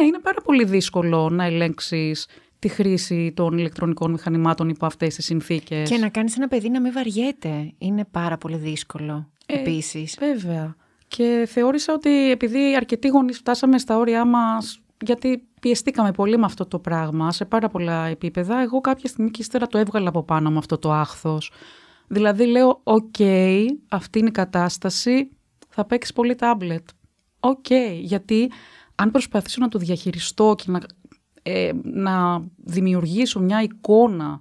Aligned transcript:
ναι, 0.00 0.06
είναι 0.06 0.18
πάρα 0.18 0.40
πολύ 0.44 0.64
δύσκολο 0.64 1.28
να 1.28 1.44
ελέγξεις 1.44 2.26
τη 2.58 2.68
χρήση 2.68 3.32
των 3.36 3.58
ηλεκτρονικών 3.58 4.10
μηχανημάτων 4.10 4.68
υπό 4.68 4.86
αυτές 4.86 5.14
τις 5.14 5.24
συνθήκες. 5.24 5.88
Και 5.88 5.96
να 5.96 6.08
κάνεις 6.08 6.36
ένα 6.36 6.48
παιδί 6.48 6.68
να 6.68 6.80
μην 6.80 6.92
βαριέται. 6.92 7.72
Είναι 7.78 8.04
πάρα 8.10 8.36
πολύ 8.36 8.56
δύσκολο 8.56 9.30
ε, 9.46 9.58
επίσης. 9.58 10.16
Βέβαια. 10.18 10.76
Και 11.08 11.48
θεώρησα 11.48 11.92
ότι 11.92 12.30
επειδή 12.30 12.76
αρκετοί 12.76 13.08
γονείς 13.08 13.38
φτάσαμε 13.38 13.78
στα 13.78 13.96
όρια 13.96 14.24
μας, 14.24 14.80
γιατί 15.04 15.42
πιεστήκαμε 15.60 16.10
πολύ 16.12 16.38
με 16.38 16.44
αυτό 16.44 16.66
το 16.66 16.78
πράγμα 16.78 17.32
σε 17.32 17.44
πάρα 17.44 17.68
πολλά 17.68 18.06
επίπεδα, 18.06 18.60
εγώ 18.60 18.80
κάποια 18.80 19.08
στιγμή 19.08 19.30
και 19.30 19.40
ύστερα 19.40 19.66
το 19.66 19.78
έβγαλα 19.78 20.08
από 20.08 20.22
πάνω 20.22 20.50
με 20.50 20.58
αυτό 20.58 20.78
το 20.78 20.92
άχθος. 20.92 21.52
Δηλαδή 22.06 22.46
λέω, 22.46 22.80
οκ, 22.82 23.14
αυτή 23.88 24.18
είναι 24.18 24.28
η 24.28 24.32
κατάσταση, 24.32 25.30
θα 25.68 25.84
παίξεις 25.84 26.12
πολύ 26.12 26.34
τάμπλετ. 26.34 26.88
Οκ, 27.40 27.66
γιατί 28.00 28.50
αν 29.00 29.10
προσπαθήσω 29.10 29.60
να 29.60 29.68
το 29.68 29.78
διαχειριστώ 29.78 30.54
και 30.56 30.64
να, 30.66 30.80
ε, 31.42 31.72
να 31.82 32.44
δημιουργήσω 32.56 33.40
μια 33.40 33.62
εικόνα 33.62 34.40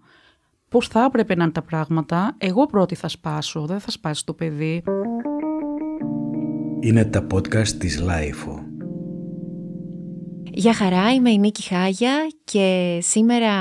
πώς 0.69 0.87
θα 0.87 1.03
έπρεπε 1.03 1.35
να 1.35 1.43
είναι 1.43 1.51
τα 1.51 1.61
πράγματα, 1.61 2.35
εγώ 2.37 2.65
πρώτη 2.65 2.95
θα 2.95 3.07
σπάσω, 3.07 3.65
δεν 3.65 3.79
θα 3.79 3.91
σπάσει 3.91 4.25
το 4.25 4.33
παιδί. 4.33 4.83
Είναι 6.79 7.05
τα 7.05 7.27
podcast 7.31 7.67
της 7.67 8.03
LiFO. 8.03 8.66
Γεια 10.57 10.73
χαρά, 10.73 11.13
είμαι 11.13 11.29
η 11.29 11.37
Νίκη 11.37 11.63
Χάγια 11.63 12.27
και 12.43 12.99
σήμερα 13.01 13.51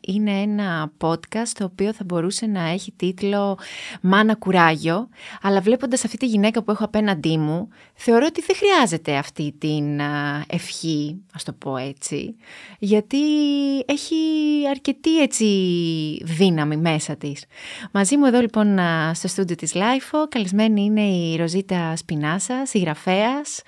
είναι 0.00 0.30
ένα 0.30 0.92
podcast 1.00 1.48
το 1.58 1.64
οποίο 1.64 1.92
θα 1.92 2.04
μπορούσε 2.04 2.46
να 2.46 2.68
έχει 2.68 2.92
τίτλο 2.96 3.58
«Μάνα 4.00 4.34
κουράγιο» 4.34 5.08
αλλά 5.42 5.60
βλέποντας 5.60 6.04
αυτή 6.04 6.16
τη 6.16 6.26
γυναίκα 6.26 6.62
που 6.62 6.70
έχω 6.70 6.84
απέναντί 6.84 7.38
μου 7.38 7.68
θεωρώ 7.94 8.26
ότι 8.26 8.42
δεν 8.46 8.56
χρειάζεται 8.56 9.16
αυτή 9.16 9.54
την 9.58 10.00
ευχή, 10.46 11.22
ας 11.34 11.44
το 11.44 11.52
πω 11.52 11.76
έτσι 11.76 12.36
γιατί 12.78 13.18
έχει 13.86 14.16
αρκετή 14.70 15.22
έτσι 15.22 15.46
δύναμη 16.24 16.76
μέσα 16.76 17.16
της. 17.16 17.44
Μαζί 17.92 18.16
μου 18.16 18.26
εδώ 18.26 18.40
λοιπόν 18.40 18.78
στο 19.12 19.28
στούντιο 19.28 19.56
της 19.56 19.72
Lifeo 19.74 20.26
καλεσμένη 20.28 20.82
είναι 20.82 21.02
η 21.02 21.36
Ροζίτα 21.36 21.96
Σπινάσα, 21.96 22.66
συγγραφέας 22.66 23.62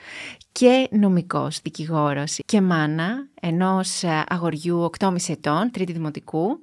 και 0.58 0.88
νομικός 0.90 1.60
δικηγόρος 1.62 2.38
και 2.44 2.60
μάνα 2.60 3.28
ενός 3.40 4.02
ε, 4.02 4.24
αγοριού 4.28 4.90
8,5 4.98 5.14
ετών, 5.28 5.70
τρίτη 5.70 5.92
δημοτικού. 5.92 6.58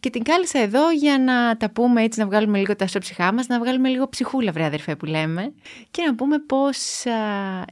Και 0.00 0.10
την 0.10 0.22
κάλεσα 0.22 0.58
εδώ 0.58 0.90
για 0.90 1.18
να 1.18 1.56
τα 1.56 1.70
πούμε 1.70 2.02
έτσι, 2.02 2.20
να 2.20 2.26
βγάλουμε 2.26 2.58
λίγο 2.58 2.76
τα 2.76 2.86
ψυχά 2.98 3.32
μας, 3.32 3.46
να 3.46 3.58
βγάλουμε 3.58 3.88
λίγο 3.88 4.08
ψυχούλα 4.08 4.52
βρε 4.52 4.64
αδερφέ 4.64 4.96
που 4.96 5.04
λέμε 5.04 5.52
και 5.90 6.02
να 6.06 6.14
πούμε 6.14 6.38
πώς 6.38 7.02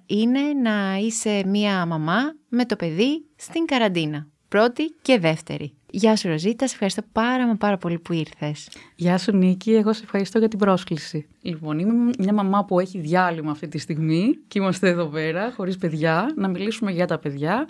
είναι 0.07 0.41
να 0.63 0.97
είσαι 0.97 1.43
μία 1.47 1.87
μαμά 1.87 2.35
με 2.49 2.65
το 2.65 2.77
παιδί 2.77 3.25
στην 3.37 3.65
καραντίνα, 3.65 4.27
πρώτη 4.53 4.95
και 5.03 5.19
δεύτερη. 5.19 5.73
Γεια 5.91 6.17
σου 6.17 6.29
Ροζίτα, 6.29 6.67
σε 6.67 6.73
ευχαριστώ 6.73 7.03
πάρα 7.13 7.47
μα 7.47 7.55
πάρα 7.55 7.77
πολύ 7.77 7.99
που 7.99 8.13
ήρθες. 8.13 8.69
Γεια 8.95 9.19
σου 9.19 9.37
Νίκη, 9.37 9.75
εγώ 9.75 9.93
σε 9.93 10.03
ευχαριστώ 10.03 10.39
για 10.39 10.49
την 10.49 10.59
πρόσκληση. 10.59 11.29
Λοιπόν, 11.43 11.79
είμαι 11.79 12.11
μια 12.19 12.33
μαμά 12.33 12.65
που 12.65 12.81
έχει 12.81 12.99
διάλειμμα 12.99 13.51
αυτή 13.51 13.69
τη 13.69 13.79
στιγμή 13.79 14.39
και 14.49 14.59
είμαστε 14.59 14.89
εδώ 14.89 15.07
πέρα, 15.07 15.53
χωρίς 15.57 15.77
παιδιά, 15.77 16.33
να 16.37 16.49
μιλήσουμε 16.49 16.91
για 16.91 17.07
τα 17.07 17.19
παιδιά. 17.19 17.69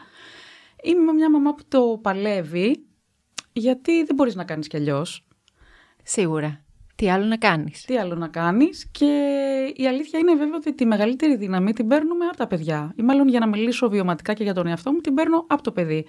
Είμαι 0.83 1.13
μια 1.13 1.31
μαμά 1.31 1.55
που 1.55 1.63
το 1.69 1.99
παλεύει, 2.03 2.85
γιατί 3.53 4.05
δεν 4.05 4.15
μπορείς 4.15 4.35
να 4.35 4.45
κάνεις 4.45 4.67
κι 4.67 4.77
αλλιώς. 4.77 5.27
Σίγουρα. 6.03 6.65
Τι 6.95 7.11
άλλο 7.11 7.25
να 7.25 7.37
κάνεις; 7.37 7.85
Τι 7.85 7.97
άλλο 7.97 8.15
να 8.15 8.29
κάνεις 8.29 8.89
και 8.91 9.07
η 9.77 9.87
αλήθεια 9.87 10.19
είναι 10.19 10.35
βέβαια 10.35 10.57
ότι 10.57 10.75
τη 10.75 10.87
μεγαλύτερη 10.87 11.37
δύναμη 11.37 11.73
την 11.73 11.89
παίρνουμε 11.89 12.25
από 12.25 12.37
τα 12.37 12.47
παιδιά. 12.47 12.95
Ή 12.97 13.03
μάλλον 13.03 13.29
για 13.29 13.39
να 13.39 13.47
μιλήσω 13.47 13.89
βιωματικά 13.89 14.33
και 14.35 14.43
για 14.43 14.55
τον 14.55 14.67
εαυτό 14.67 14.93
μου 14.93 15.01
την 15.01 15.15
παίρνω 15.15 15.45
από 15.49 15.63
το 15.63 15.73
παιδί. 15.73 16.07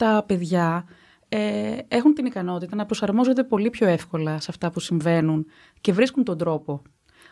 Τα 0.00 0.24
παιδιά 0.26 0.84
ε, 1.28 1.78
έχουν 1.88 2.14
την 2.14 2.26
ικανότητα 2.26 2.76
να 2.76 2.86
προσαρμόζονται 2.86 3.44
πολύ 3.44 3.70
πιο 3.70 3.86
εύκολα 3.86 4.40
σε 4.40 4.46
αυτά 4.50 4.70
που 4.70 4.80
συμβαίνουν 4.80 5.46
και 5.80 5.92
βρίσκουν 5.92 6.24
τον 6.24 6.38
τρόπο. 6.38 6.82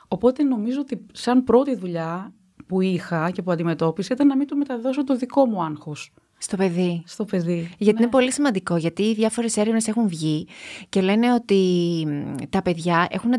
Οπότε 0.09 0.43
νομίζω 0.43 0.81
ότι 0.81 1.07
σαν 1.13 1.45
πρώτη 1.45 1.77
δουλειά 1.77 2.35
που 2.67 2.81
είχα 2.81 3.31
και 3.31 3.43
που 3.43 3.51
αντιμετώπισα 3.51 4.15
ήταν 4.15 4.27
να 4.27 4.37
μην 4.37 4.47
του 4.47 4.57
μεταδώσω 4.57 5.05
το 5.05 5.17
δικό 5.17 5.47
μου 5.47 5.63
άγχος. 5.63 6.13
Στο 6.39 6.57
παιδί. 6.57 7.03
Στο 7.07 7.25
παιδί. 7.25 7.75
Γιατί 7.79 7.97
είναι 7.97 8.05
ναι. 8.05 8.11
πολύ 8.11 8.33
σημαντικό, 8.33 8.77
γιατί 8.77 9.03
οι 9.03 9.15
διάφορες 9.15 9.57
έρευνες 9.57 9.89
έχουν 9.89 10.09
βγει 10.09 10.47
και 10.89 11.01
λένε 11.01 11.33
ότι 11.33 12.07
τα 12.51 12.63
παιδιά 12.63 13.07
έχουν 13.11 13.31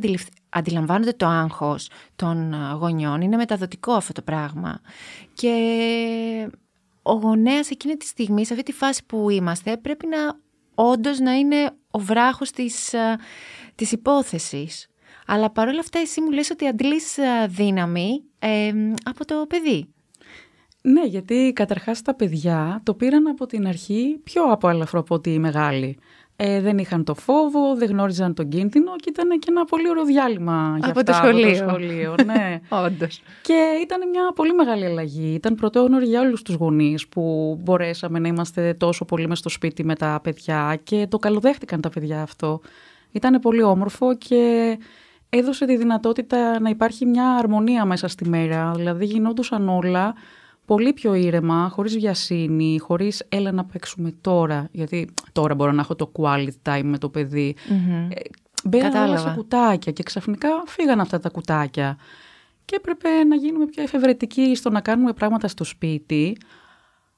αντιλαμβάνονται 0.50 1.14
το 1.14 1.26
άγχος 1.26 1.90
των 2.16 2.54
γονιών, 2.80 3.22
είναι 3.22 3.36
μεταδοτικό 3.36 3.92
αυτό 3.92 4.14
το 4.14 4.22
πράγμα. 4.22 4.80
Και 5.34 5.54
ο 7.10 7.14
γονέας 7.14 7.70
εκείνη 7.70 7.96
τη 7.96 8.06
στιγμή, 8.06 8.46
σε 8.46 8.54
αυτή 8.54 8.66
τη 8.66 8.72
φάση 8.72 9.06
που 9.06 9.30
είμαστε, 9.30 9.78
πρέπει 9.78 10.08
να 10.08 10.40
όντως 10.76 11.20
να 11.20 11.34
είναι 11.34 11.72
ο 11.92 12.00
βράχος 12.00 12.52
της, 12.52 12.94
ε, 12.94 13.18
της 13.76 13.92
υπόθεσης. 13.92 14.88
Αλλά 15.26 15.50
παρόλα 15.50 15.80
αυτά 15.80 16.00
εσύ 16.00 16.22
μου 16.22 16.32
λες 16.32 16.50
ότι 16.50 16.68
αντλείς 16.68 17.18
ε, 17.18 17.48
δύναμη 17.48 18.24
ε, 18.40 18.72
από 19.04 19.26
το 19.26 19.46
παιδί. 19.48 19.94
Ναι, 20.82 21.06
γιατί 21.06 21.52
καταρχάς 21.56 22.02
τα 22.02 22.16
παιδιά 22.16 22.82
το 22.84 22.94
πήραν 22.94 23.28
από 23.28 23.46
την 23.46 23.68
αρχή 23.68 24.20
πιο 24.24 24.44
απόλαφρο 24.44 25.00
από 25.00 25.16
ότι 25.16 25.34
οι 25.34 25.40
μεγάλοι 25.40 25.98
ε, 26.42 26.62
δεν 26.62 26.78
είχαν 26.78 27.04
το 27.04 27.16
φόβο, 27.16 27.76
δεν 27.76 27.90
γνώριζαν 27.90 28.34
τον 28.34 28.50
κίνδυνο 28.50 28.96
και 28.96 29.10
ήταν 29.10 29.40
και 29.40 29.48
ένα 29.50 29.66
πολύ 29.66 29.90
ωραίο 29.90 30.06
διάλειμμα 30.06 30.76
για 30.80 30.90
από, 30.90 31.00
αυτά, 31.00 31.12
το 31.12 31.18
σχολείο. 31.18 31.50
από 31.50 31.64
το 31.64 31.68
σχολείο. 31.70 32.16
Ναι. 32.26 32.60
Όντως. 32.86 33.22
Και 33.42 33.80
ήταν 33.84 34.10
μια 34.10 34.32
πολύ 34.36 34.54
μεγάλη 34.54 34.86
αλλαγή. 34.86 35.34
Ήταν 35.34 35.56
πρωτόγνωρη 35.56 36.06
για 36.06 36.22
όλους 36.22 36.42
τους 36.42 36.56
γονείς 36.56 37.08
που 37.08 37.56
μπορέσαμε 37.64 38.20
να 38.20 38.28
είμαστε 38.28 38.74
τόσο 38.74 39.06
πολύ 39.06 39.28
μες 39.28 39.38
στο 39.40 39.50
σπίτι 39.50 39.84
με 39.86 39.96
τα 39.96 40.20
παιδιά 40.24 40.80
και 40.84 41.08
το 41.10 41.18
καλοδέχτηκαν 41.18 41.82
τα 41.82 41.90
παιδιά 41.90 42.22
αυτό. 42.22 42.62
Ήταν 43.12 43.40
πολύ 43.40 43.64
όμορφο 43.64 44.16
και 44.18 44.78
έδωσε 45.30 45.66
τη 45.66 45.78
δυνατότητα 45.78 46.60
να 46.60 46.70
υπάρχει 46.70 47.06
μια 47.06 47.30
αρμονία 47.30 47.86
μέσα 47.86 48.08
στη 48.08 48.30
μέρα. 48.30 48.72
Δηλαδή 48.76 49.06
γινόντουσαν 49.06 49.70
όλα 49.70 50.14
πολύ 50.70 50.94
πιο 50.94 51.14
ήρεμα, 51.14 51.70
χωρίς 51.74 51.96
βιασύνη, 51.96 52.80
χωρίς 52.80 53.26
έλα 53.30 53.52
να 53.52 53.66
παίξουμε 53.66 54.12
τώρα, 54.22 54.68
γιατί 54.72 55.14
τώρα 55.32 55.56
μπορώ 55.56 55.72
να 55.72 55.82
έχω 55.82 55.96
το 55.96 56.12
quality 56.16 56.48
time 56.64 56.82
με 56.84 56.98
το 56.98 57.10
παιδί. 57.10 57.56
Mm-hmm. 57.70 59.06
όλα 59.08 59.18
σε 59.18 59.34
κουτάκια 59.36 59.92
και 59.92 60.04
ξαφνικά 60.04 60.50
φύγαν 60.66 61.00
αυτά 61.00 61.20
τα 61.20 61.30
κουτάκια. 61.30 61.98
Και 62.66 62.76
έπρεπε 62.76 63.24
να 63.24 63.36
γίνουμε 63.36 63.66
πιο 63.66 63.84
εφευρετικοί 63.84 64.56
στο 64.56 64.70
να 64.70 64.82
κάνουμε 64.82 65.14
πράγματα 65.14 65.48
στο 65.48 65.64
σπίτι. 65.64 66.38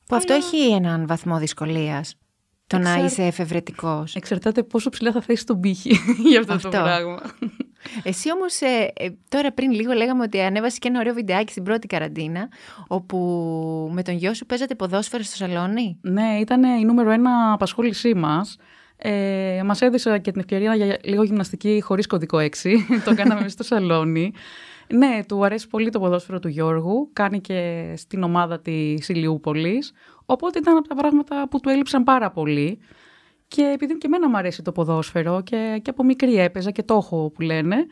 Που 0.06 0.16
αυτό 0.16 0.34
έχει 0.34 0.72
έναν 0.72 1.08
βαθμό 1.08 1.38
δυσκολίας. 1.38 2.16
Το 2.68 2.78
να 2.78 3.04
είσαι 3.04 3.24
εφευρετικός. 3.24 4.16
Εξαρτάται 4.16 4.64
πόσο 4.64 4.90
ψηλά 4.90 5.12
θα 5.12 5.22
θέσει 5.22 5.46
τον 5.46 5.60
πύχη 5.60 5.98
για 6.30 6.40
αυτό, 6.40 6.54
αυτό, 6.54 6.70
το 6.70 6.78
πράγμα. 6.78 7.22
Εσύ 8.04 8.32
όμως, 8.32 8.62
ε, 8.62 8.92
ε, 8.96 9.10
τώρα 9.30 9.52
πριν 9.52 9.72
λίγο 9.72 9.94
λέγαμε 9.94 10.24
ότι 10.24 10.42
ανέβασες 10.42 10.80
και 10.80 10.88
ένα 10.88 11.00
ωραίο 11.00 11.14
βιντεάκι 11.14 11.52
στην 11.52 11.64
πρώτη 11.64 11.88
καραντίνα, 11.88 12.50
όπου 12.88 13.18
με 13.94 14.02
τον 14.02 14.14
γιο 14.16 14.34
σου 14.34 14.46
παίζατε 14.46 14.76
ποδόσφαιρο 14.76 15.24
στο 15.24 15.36
σαλόνι; 15.36 15.98
Ναι, 16.02 16.38
ήταν 16.40 16.64
η 16.64 16.86
νούμερο 16.86 17.12
ένα 17.12 17.52
απασχόλησή 17.54 18.14
μας. 18.14 18.58
Ε, 19.04 19.62
μας 19.66 19.82
έδωσε 19.82 20.20
και 20.20 20.32
την 20.32 20.40
ευκαιρία 20.40 20.76
για 20.76 20.98
λίγο 21.04 21.24
γυμναστική 21.24 21.82
χωρίς 21.84 22.08
κωδικό 22.08 22.38
6. 22.38 22.48
το 23.06 23.16
κάναμε 23.16 23.50
στο 23.50 23.64
σαλόνι. 23.64 24.34
Ναι, 24.94 25.20
του 25.28 25.46
αρέσει 25.46 25.68
πολύ 25.68 25.90
το 25.90 26.00
ποδόσφαιρο 26.00 26.40
του 26.40 26.48
Γιώργου. 26.48 27.10
Κάνει 27.14 27.42
και 27.42 27.94
στην 27.98 28.24
ομάδα 28.24 28.60
της 28.60 29.10
Ηλιούπολης. 29.10 29.92
Οπότε 30.26 30.60
ήταν 30.60 30.78
από 30.78 30.88
τα 30.88 30.96
πράγματα 30.96 31.48
που 31.50 31.60
του 31.60 31.70
έλειψαν 31.70 32.04
πάρα 32.04 32.32
πολύ. 32.32 32.80
Και 33.56 33.72
επειδή 33.74 33.98
και 33.98 34.06
εμένα 34.08 34.30
μου 34.30 34.38
αρέσει 34.38 34.62
το 34.62 34.72
ποδόσφαιρο 34.72 35.42
και, 35.44 35.80
και 35.84 35.90
από 35.90 36.04
μικρή 36.04 36.36
έπαιζα 36.36 36.72
και 36.72 36.84
το 36.84 36.94
έχω 36.94 37.30
που 37.30 37.42
λένε. 37.42 37.86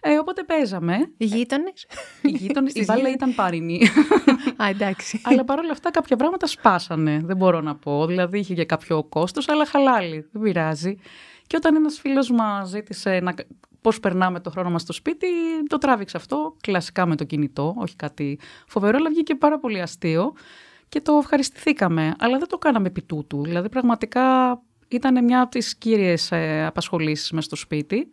Ε, 0.00 0.18
οπότε 0.18 0.44
παίζαμε. 0.44 0.96
Οι 1.16 1.24
γείτονες; 1.24 1.86
Οι 2.22 2.28
γείτονες. 2.28 2.72
η 2.74 2.84
μπάλα 2.84 3.10
ήταν 3.10 3.34
πάρινη. 3.34 3.80
Α, 4.62 4.68
εντάξει. 4.68 5.20
αλλά 5.24 5.44
παρόλα 5.44 5.72
αυτά 5.72 5.90
κάποια 5.90 6.16
πράγματα 6.16 6.46
σπάσανε. 6.46 7.20
Δεν 7.24 7.36
μπορώ 7.36 7.60
να 7.60 7.76
πω. 7.76 8.06
Δηλαδή 8.06 8.38
είχε 8.38 8.54
και 8.54 8.64
κάποιο 8.64 9.04
κόστος, 9.04 9.48
αλλά 9.48 9.66
χαλάλι. 9.66 10.28
Δεν 10.32 10.42
πειράζει. 10.42 10.96
Και 11.46 11.56
όταν 11.56 11.76
ένας 11.76 11.98
φίλος 11.98 12.30
μας 12.30 12.68
ζήτησε 12.68 13.20
να... 13.22 13.34
πώς 13.80 14.00
περνάμε 14.00 14.40
το 14.40 14.50
χρόνο 14.50 14.70
μας 14.70 14.82
στο 14.82 14.92
σπίτι, 14.92 15.26
το 15.66 15.78
τράβηξε 15.78 16.16
αυτό. 16.16 16.56
Κλασικά 16.60 17.06
με 17.06 17.16
το 17.16 17.24
κινητό. 17.24 17.74
Όχι 17.78 17.96
κάτι 17.96 18.38
φοβερό, 18.66 18.96
αλλά 18.96 19.08
βγήκε 19.08 19.34
πάρα 19.34 19.58
πολύ 19.58 19.80
αστείο 19.80 20.32
και 20.88 21.00
το 21.00 21.16
ευχαριστηθήκαμε. 21.16 22.14
Αλλά 22.18 22.38
δεν 22.38 22.48
το 22.48 22.58
κάναμε 22.58 22.86
επί 22.86 23.02
τούτου. 23.02 23.42
Δηλαδή, 23.42 23.68
πραγματικά 23.68 24.22
ήταν 24.88 25.24
μια 25.24 25.40
από 25.40 25.50
τις 25.50 25.76
κύριες 25.76 26.32
ε, 26.32 26.64
απασχολήσεις 26.66 27.30
μες 27.30 27.44
στο 27.44 27.56
σπίτι. 27.56 28.08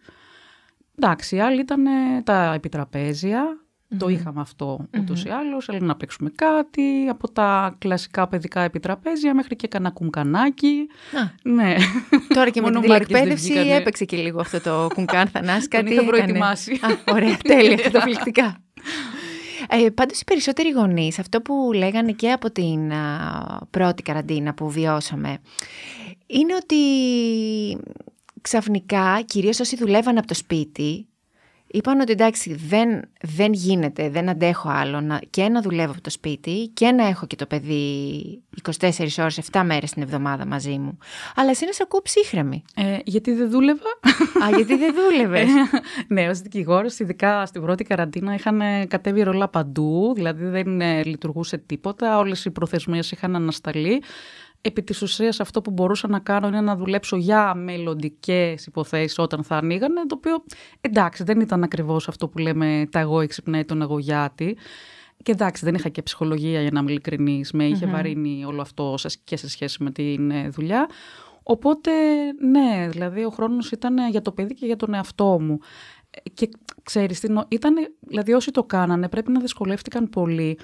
Εντάξει, 1.00 1.40
άλλοι 1.40 1.60
ήταν 1.60 1.84
τα 2.24 2.54
επιτραπέζια, 2.54 3.64
το 3.98 4.08
είχαμε 4.08 4.42
αυτό 4.42 4.88
ούτως 5.00 5.24
ή 5.24 5.30
άλλως, 5.30 5.70
αλλά 5.70 5.80
να 5.82 5.96
παίξουμε 5.96 6.32
κάτι, 6.36 7.08
από 7.10 7.32
τα 7.32 7.76
κλασικά 7.78 8.28
παιδικά 8.28 8.62
επιτραπέζια 8.62 9.34
μέχρι 9.34 9.56
και 9.56 9.68
κανένα 9.68 9.92
κουμκανάκι. 9.92 10.88
Ναι. 11.44 11.76
Τώρα 12.34 12.50
και 12.50 12.62
με 12.62 12.72
την 12.72 12.82
τηλεκπαίδευση 12.82 13.54
έπαιξε 13.54 14.06
και 14.06 14.18
λίγο 14.18 14.40
αυτό 14.40 14.62
το 14.62 14.88
κουμκάν, 14.94 15.28
Θανάση, 15.28 15.68
κάτι 15.68 15.94
είχα 15.94 16.04
προετοιμάσει. 16.04 16.72
Α, 16.74 17.14
ωραία, 17.14 17.38
τέλεια, 17.38 17.76
καταπληκτικά. 17.92 18.58
Ε, 19.70 19.90
πάντως 19.90 20.20
οι 20.22 20.24
περισσότεροι 20.24 20.70
γονείς, 20.70 21.20
αυτό 21.20 21.42
που 21.42 21.72
λέγανε 21.74 22.12
και 22.12 22.32
από 22.32 22.52
την 22.52 22.92
πρώτη 23.70 24.04
καραντίνα 24.04 24.54
που 24.54 24.70
βιώσαμε, 24.70 25.38
είναι 26.34 26.56
ότι 26.56 26.78
ξαφνικά, 28.42 29.22
κυρίως 29.26 29.60
όσοι 29.60 29.76
δουλεύαν 29.76 30.18
από 30.18 30.28
το 30.28 30.34
σπίτι, 30.34 31.08
είπαν 31.68 32.00
ότι 32.00 32.12
εντάξει 32.12 32.54
δεν, 32.54 33.02
δεν 33.22 33.54
γίνεται, 33.54 34.10
δεν 34.10 34.30
αντέχω 34.30 34.70
άλλο 34.70 35.02
να, 35.02 35.22
και 35.30 35.50
να 35.50 35.62
δουλεύω 35.62 35.92
από 35.92 36.02
το 36.02 36.10
σπίτι 36.10 36.72
και 36.74 36.92
να 36.92 37.08
έχω 37.08 37.26
και 37.26 37.36
το 37.36 37.46
παιδί 37.46 38.42
24 38.80 38.90
ώρες, 39.18 39.40
7 39.52 39.62
μέρες 39.66 39.92
την 39.92 40.02
εβδομάδα 40.02 40.46
μαζί 40.46 40.78
μου. 40.78 40.98
Αλλά 41.36 41.50
εσύ 41.50 41.66
να 41.66 41.72
σε 41.72 41.84
ακούω 41.84 42.02
ψύχρεμη. 42.02 42.64
Ε, 42.76 42.98
γιατί 43.04 43.34
δεν 43.34 43.50
δούλευα. 43.50 43.90
Α, 44.44 44.56
γιατί 44.56 44.76
δεν 44.76 44.96
δούλευες; 44.96 45.48
ναι, 46.08 46.30
ως 46.30 46.40
δικηγόρος, 46.40 47.00
ειδικά 47.00 47.46
στην 47.46 47.62
πρώτη 47.62 47.84
καραντίνα, 47.84 48.34
είχαν 48.34 48.62
κατέβει 48.88 49.22
ρολά 49.22 49.48
παντού, 49.48 50.14
δηλαδή 50.16 50.46
δεν 50.46 50.82
ε, 50.82 51.04
λειτουργούσε 51.04 51.58
τίποτα, 51.58 52.18
όλες 52.18 52.46
οι 52.46 52.52
προθεσμίες 52.52 53.12
είχαν 53.12 53.36
ανασταλεί 53.36 54.02
επί 54.66 54.84
της 54.84 55.02
ουσίας 55.02 55.40
αυτό 55.40 55.62
που 55.62 55.72
μπορούσα 55.72 56.08
να 56.08 56.20
κάνω 56.20 56.48
είναι 56.48 56.62
να 56.62 56.76
δουλέψω 56.76 57.16
για 57.16 57.56
μελλοντικές 57.56 58.66
υποθέσεις 58.66 59.18
όταν 59.18 59.44
θα 59.44 59.56
ανοίγανε, 59.56 60.06
το 60.06 60.16
οποίο 60.18 60.44
εντάξει 60.82 61.24
δεν 61.24 61.40
ήταν 61.40 61.64
ακριβώς 61.64 62.08
αυτό 62.08 62.28
που 62.28 62.38
λέμε 62.38 62.88
τα 62.92 63.00
εγώ 63.00 63.22
εξυπνάει 63.22 63.66
τον 63.66 63.82
εγωγιάτη. 63.82 64.58
Και 65.24 65.32
εντάξει, 65.32 65.66
δεν 65.66 65.76
είχα 65.76 65.90
και 65.90 66.02
ψυχολογία 66.02 66.62
για 66.62 66.72
να 66.72 66.80
είμαι 66.80 66.92
ειλικρινής, 66.92 67.52
με 67.52 67.66
είχε 67.66 67.86
βαρύνει 67.86 68.46
όλο 68.46 68.62
αυτό 68.62 68.96
και 69.24 69.38
σε 69.38 69.50
σχέση 69.50 69.84
με 69.84 69.92
την 69.92 70.32
ε, 70.32 70.50
δουλειά. 70.50 70.90
Οπότε, 71.44 71.92
ναι, 72.40 72.88
δηλαδή 72.90 73.24
ο 73.24 73.30
χρόνος 73.30 73.72
ήταν 73.72 74.10
για 74.10 74.22
το 74.22 74.32
παιδί 74.32 74.54
και 74.54 74.66
για 74.66 74.76
τον 74.76 74.94
εαυτό 74.94 75.40
μου. 75.42 75.60
Και 76.34 76.50
ξέρεις, 76.84 77.24
ήταν, 77.48 77.76
δηλαδή 78.00 78.34
όσοι 78.34 78.52
το 78.52 78.64
κάνανε 78.64 79.10
πρέπει 79.10 79.32
να 79.32 79.40
δυσκολεύτηκαν 79.40 80.10
πολύ, 80.10 80.60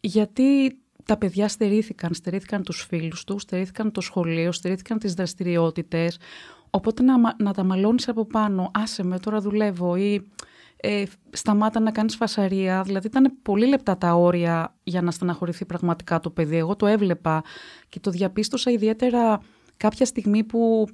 γιατί 0.00 0.78
τα 1.04 1.16
παιδιά 1.16 1.48
στερήθηκαν, 1.48 2.14
στερήθηκαν 2.14 2.62
τους 2.62 2.86
φίλους 2.88 3.24
τους, 3.24 3.42
στερήθηκαν 3.42 3.92
το 3.92 4.00
σχολείο, 4.00 4.52
στερήθηκαν 4.52 4.98
τις 4.98 5.14
δραστηριότητες. 5.14 6.18
Οπότε 6.70 7.02
να, 7.02 7.14
να 7.38 7.52
τα 7.52 7.64
μαλώνεις 7.64 8.08
από 8.08 8.26
πάνω, 8.26 8.70
άσε 8.74 9.04
με 9.04 9.18
τώρα 9.18 9.40
δουλεύω 9.40 9.96
ή 9.96 10.30
ε, 10.76 11.02
σταμάτα 11.30 11.80
να 11.80 11.90
κάνεις 11.90 12.16
φασαρία. 12.16 12.82
Δηλαδή 12.82 13.06
ήταν 13.06 13.38
πολύ 13.42 13.66
λεπτά 13.66 13.98
τα 13.98 14.14
όρια 14.14 14.74
για 14.82 15.02
να 15.02 15.10
στεναχωρηθεί 15.10 15.64
πραγματικά 15.64 16.20
το 16.20 16.30
παιδί. 16.30 16.56
Εγώ 16.56 16.76
το 16.76 16.86
έβλεπα 16.86 17.42
και 17.88 18.00
το 18.00 18.10
διαπίστωσα 18.10 18.70
ιδιαίτερα 18.70 19.40
κάποια 19.76 20.06
στιγμή 20.06 20.44
που 20.44 20.86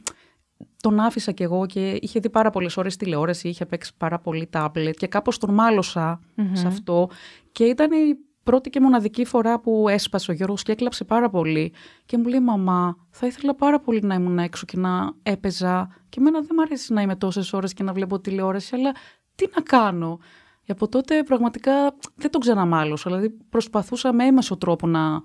τον 0.80 1.00
άφησα 1.00 1.32
κι 1.32 1.42
εγώ 1.42 1.66
και 1.66 1.98
είχε 2.00 2.20
δει 2.20 2.30
πάρα 2.30 2.50
πολλές 2.50 2.76
ώρες 2.76 2.96
τηλεόραση, 2.96 3.48
είχε 3.48 3.66
παίξει 3.66 3.92
πάρα 3.96 4.18
πολύ 4.18 4.46
τάμπλετ 4.46 4.96
και 4.96 5.06
κάπως 5.06 5.38
τον 5.38 5.54
μαλωσα 5.54 6.20
σε 6.52 6.66
αυτό 6.66 7.10
και 7.52 7.64
ήταν 7.64 7.92
η 7.92 8.16
πρώτη 8.50 8.70
και 8.70 8.80
μοναδική 8.80 9.24
φορά 9.24 9.60
που 9.60 9.88
έσπασε 9.88 10.30
ο 10.30 10.34
Γιώργος 10.34 10.62
και 10.62 10.72
έκλαψε 10.72 11.04
πάρα 11.04 11.30
πολύ 11.30 11.72
και 12.04 12.18
μου 12.18 12.26
λέει 12.26 12.40
«Μαμά, 12.40 12.96
θα 13.10 13.26
ήθελα 13.26 13.54
πάρα 13.54 13.80
πολύ 13.80 14.00
να 14.02 14.14
ήμουν 14.14 14.38
έξω 14.38 14.64
και 14.66 14.76
να 14.76 15.12
έπαιζα 15.22 15.88
και 16.08 16.16
εμένα 16.20 16.40
δεν 16.40 16.48
μου 16.52 16.62
αρέσει 16.62 16.92
να 16.92 17.02
είμαι 17.02 17.16
τόσες 17.16 17.52
ώρες 17.52 17.72
και 17.72 17.82
να 17.82 17.92
βλέπω 17.92 18.20
τηλεόραση, 18.20 18.74
αλλά 18.74 18.94
τι 19.34 19.46
να 19.54 19.62
κάνω». 19.62 20.18
Και 20.64 20.72
από 20.72 20.88
τότε 20.88 21.22
πραγματικά 21.22 21.72
δεν 22.14 22.30
τον 22.30 22.40
ξαναμάλωσα, 22.40 23.10
δηλαδή 23.10 23.30
προσπαθούσα 23.48 24.12
με 24.12 24.24
έμεσο 24.24 24.56
τρόπο 24.56 24.86
να 24.86 25.20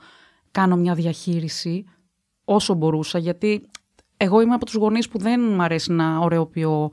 κάνω 0.51 0.75
μια 0.75 0.94
διαχείριση 0.94 1.86
όσο 2.45 2.74
μπορούσα, 2.74 3.18
γιατί 3.18 3.69
εγώ 4.18 4.42
είμαι 4.42 4.54
από 4.54 4.66
τους 4.66 4.75
γονείς 4.75 5.07
που 5.07 5.18
δεν 5.18 5.42
μου 5.42 5.63
αρέσει 5.63 5.92
να 5.92 6.18
ωρεοποιώ 6.18 6.92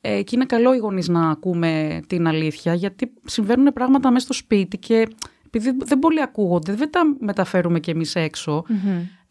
ε, 0.00 0.22
και 0.22 0.34
είναι 0.34 0.44
καλό 0.44 0.74
οι 0.74 0.78
γονείς 0.78 1.08
να 1.08 1.30
ακούμε 1.30 2.00
την 2.06 2.26
αλήθεια, 2.26 2.74
γιατί 2.74 3.12
συμβαίνουν 3.24 3.72
πράγματα 3.72 4.10
μέσα 4.10 4.24
στο 4.24 4.32
σπίτι 4.32 4.78
και 4.78 5.08
επειδή 5.54 5.76
δεν 5.84 5.98
πολύ 5.98 6.22
ακούγονται, 6.22 6.74
δεν 6.74 6.90
τα 6.90 7.16
μεταφέρουμε 7.18 7.80
κι 7.80 7.90
εμείς 7.90 8.14
Ε, 8.14 8.28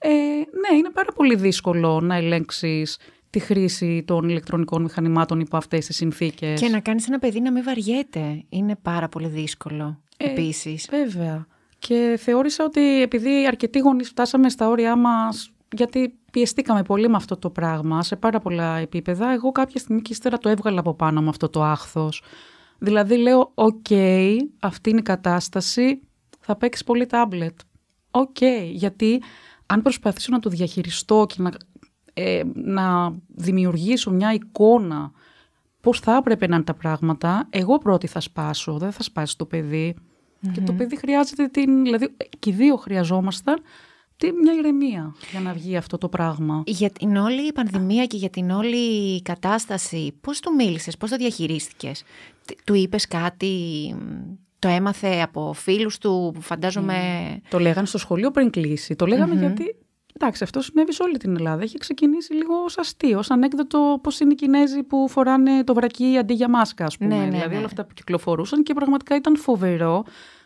ναι, 0.09 0.77
είναι 0.77 0.89
πάρα 0.93 1.11
πολύ 1.15 1.35
δύσκολο 1.35 1.99
να 1.99 2.15
ελέγξεις 2.15 2.97
τη 3.29 3.39
χρήση 3.39 4.03
των 4.07 4.29
ηλεκτρονικών 4.29 4.81
μηχανημάτων 4.81 5.39
υπό 5.39 5.57
αυτές 5.57 5.85
τις 5.85 5.95
συνθήκες. 5.95 6.59
Και 6.61 6.69
να 6.69 6.79
κάνεις 6.79 7.07
ένα 7.07 7.19
παιδί 7.19 7.39
να 7.41 7.51
μην 7.51 7.63
βαριέται. 7.63 8.43
Είναι 8.49 8.75
πάρα 8.81 9.07
πολύ 9.07 9.27
δύσκολο 9.27 10.01
ε, 10.17 10.29
επίσης. 10.29 10.87
Βέβαια. 10.89 11.47
Και 11.79 12.19
θεώρησα 12.21 12.63
ότι 12.63 13.01
επειδή 13.01 13.47
αρκετοί 13.47 13.79
γονείς 13.79 14.09
φτάσαμε 14.09 14.49
στα 14.49 14.67
όρια 14.67 14.95
μας, 14.95 15.51
γιατί 15.75 16.13
πιεστήκαμε 16.31 16.83
πολύ 16.83 17.09
με 17.09 17.15
αυτό 17.15 17.37
το 17.37 17.49
πράγμα 17.49 18.03
σε 18.03 18.15
πάρα 18.15 18.39
πολλά 18.39 18.77
επίπεδα, 18.77 19.31
εγώ 19.31 19.51
κάποια 19.51 19.79
στιγμή 19.79 20.01
και 20.01 20.13
ύστερα 20.13 20.37
το 20.37 20.49
έβγαλα 20.49 20.79
από 20.79 20.93
πάνω 20.93 21.21
μου 21.21 21.29
αυτό 21.29 21.49
το 21.49 21.63
άχθος. 21.63 22.23
Δηλαδή 22.77 23.17
λέω, 23.17 23.51
οκ, 23.53 23.85
αυτή 24.59 24.89
είναι 24.89 24.99
η 24.99 25.03
κατάσταση, 25.03 26.01
θα 26.41 26.55
παίξεις 26.55 26.83
πολύ 26.83 27.05
τάμπλετ. 27.05 27.59
Οκ, 28.11 28.37
γιατί 28.71 29.21
αν 29.65 29.81
προσπαθήσω 29.81 30.31
να 30.31 30.39
το 30.39 30.49
διαχειριστώ 30.49 31.25
και 31.27 31.35
να, 31.41 31.51
ε, 32.13 32.41
να 32.53 33.15
δημιουργήσω 33.27 34.11
μια 34.11 34.33
εικόνα 34.33 35.11
πώς 35.81 35.99
θα 35.99 36.15
έπρεπε 36.15 36.47
να 36.47 36.55
είναι 36.55 36.63
τα 36.63 36.73
πράγματα, 36.73 37.47
εγώ 37.49 37.77
πρώτη 37.77 38.07
θα 38.07 38.19
σπάσω, 38.19 38.77
δεν 38.77 38.91
θα 38.91 39.03
σπάσει 39.03 39.37
το 39.37 39.45
παιδι 39.45 39.95
Και 40.53 40.61
το 40.61 40.73
παιδί 40.73 40.97
χρειάζεται 40.97 41.47
την, 41.47 41.83
δηλαδή 41.83 42.15
και 42.39 42.49
οι 42.49 42.53
δύο 42.53 42.75
χρειαζόμασταν 42.75 43.61
μια 44.29 44.53
ηρεμία 44.53 45.15
για 45.31 45.39
να 45.39 45.53
βγει 45.53 45.77
αυτό 45.77 45.97
το 45.97 46.09
πράγμα. 46.09 46.63
Για 46.65 46.89
την 46.89 47.15
όλη 47.15 47.51
πανδημία 47.51 48.05
και 48.05 48.17
για 48.17 48.29
την 48.29 48.49
όλη 48.49 49.21
κατάσταση, 49.21 50.13
πώς 50.21 50.39
του 50.39 50.55
μίλησες, 50.55 50.97
πώς 50.97 51.09
το 51.09 51.15
διαχειρίστηκες; 51.15 52.03
Του 52.65 52.73
είπες 52.73 53.07
κάτι 53.07 53.95
το 54.61 54.67
έμαθε 54.67 55.21
από 55.21 55.53
φίλους 55.53 55.97
του 55.97 56.31
που 56.33 56.41
φαντάζομαι... 56.41 56.97
Το 57.49 57.59
λέγανε 57.59 57.87
στο 57.87 57.97
σχολείο 57.97 58.31
πριν 58.31 58.49
κλείσει. 58.49 58.95
Το 58.95 59.05
λεγαμε 59.05 59.35
γιατί 59.35 59.75
Εντάξει, 60.13 60.43
αυτό 60.43 60.61
συνέβη 60.61 60.93
σε 60.93 61.03
όλη 61.03 61.17
την 61.17 61.35
Ελλάδα. 61.35 61.63
Έχει 61.63 61.77
ξεκινήσει 61.77 62.33
λίγο 62.33 62.53
ως 62.65 62.77
αστείο, 62.77 63.17
ως 63.17 63.31
ανέκδοτο 63.31 63.99
πώς 64.03 64.19
είναι 64.19 64.31
οι 64.31 64.35
Κινέζοι 64.35 64.83
που 64.83 65.07
φοράνε 65.09 65.63
το 65.63 65.73
βρακί 65.73 66.17
αντί 66.19 66.33
για 66.33 66.49
μάσκα, 66.49 66.85
ας 66.85 66.97
πούμε. 66.97 67.15
Ναι, 67.15 67.23
ναι, 67.23 67.29
δηλαδή 67.29 67.49
ναι. 67.49 67.57
όλα 67.57 67.65
αυτά 67.65 67.85
που 67.85 67.93
κυκλοφορούσαν 67.93 68.63
και 68.63 68.73
πραγματικά 68.73 69.15
ήταν 69.15 69.37
φοβερό 69.37 70.03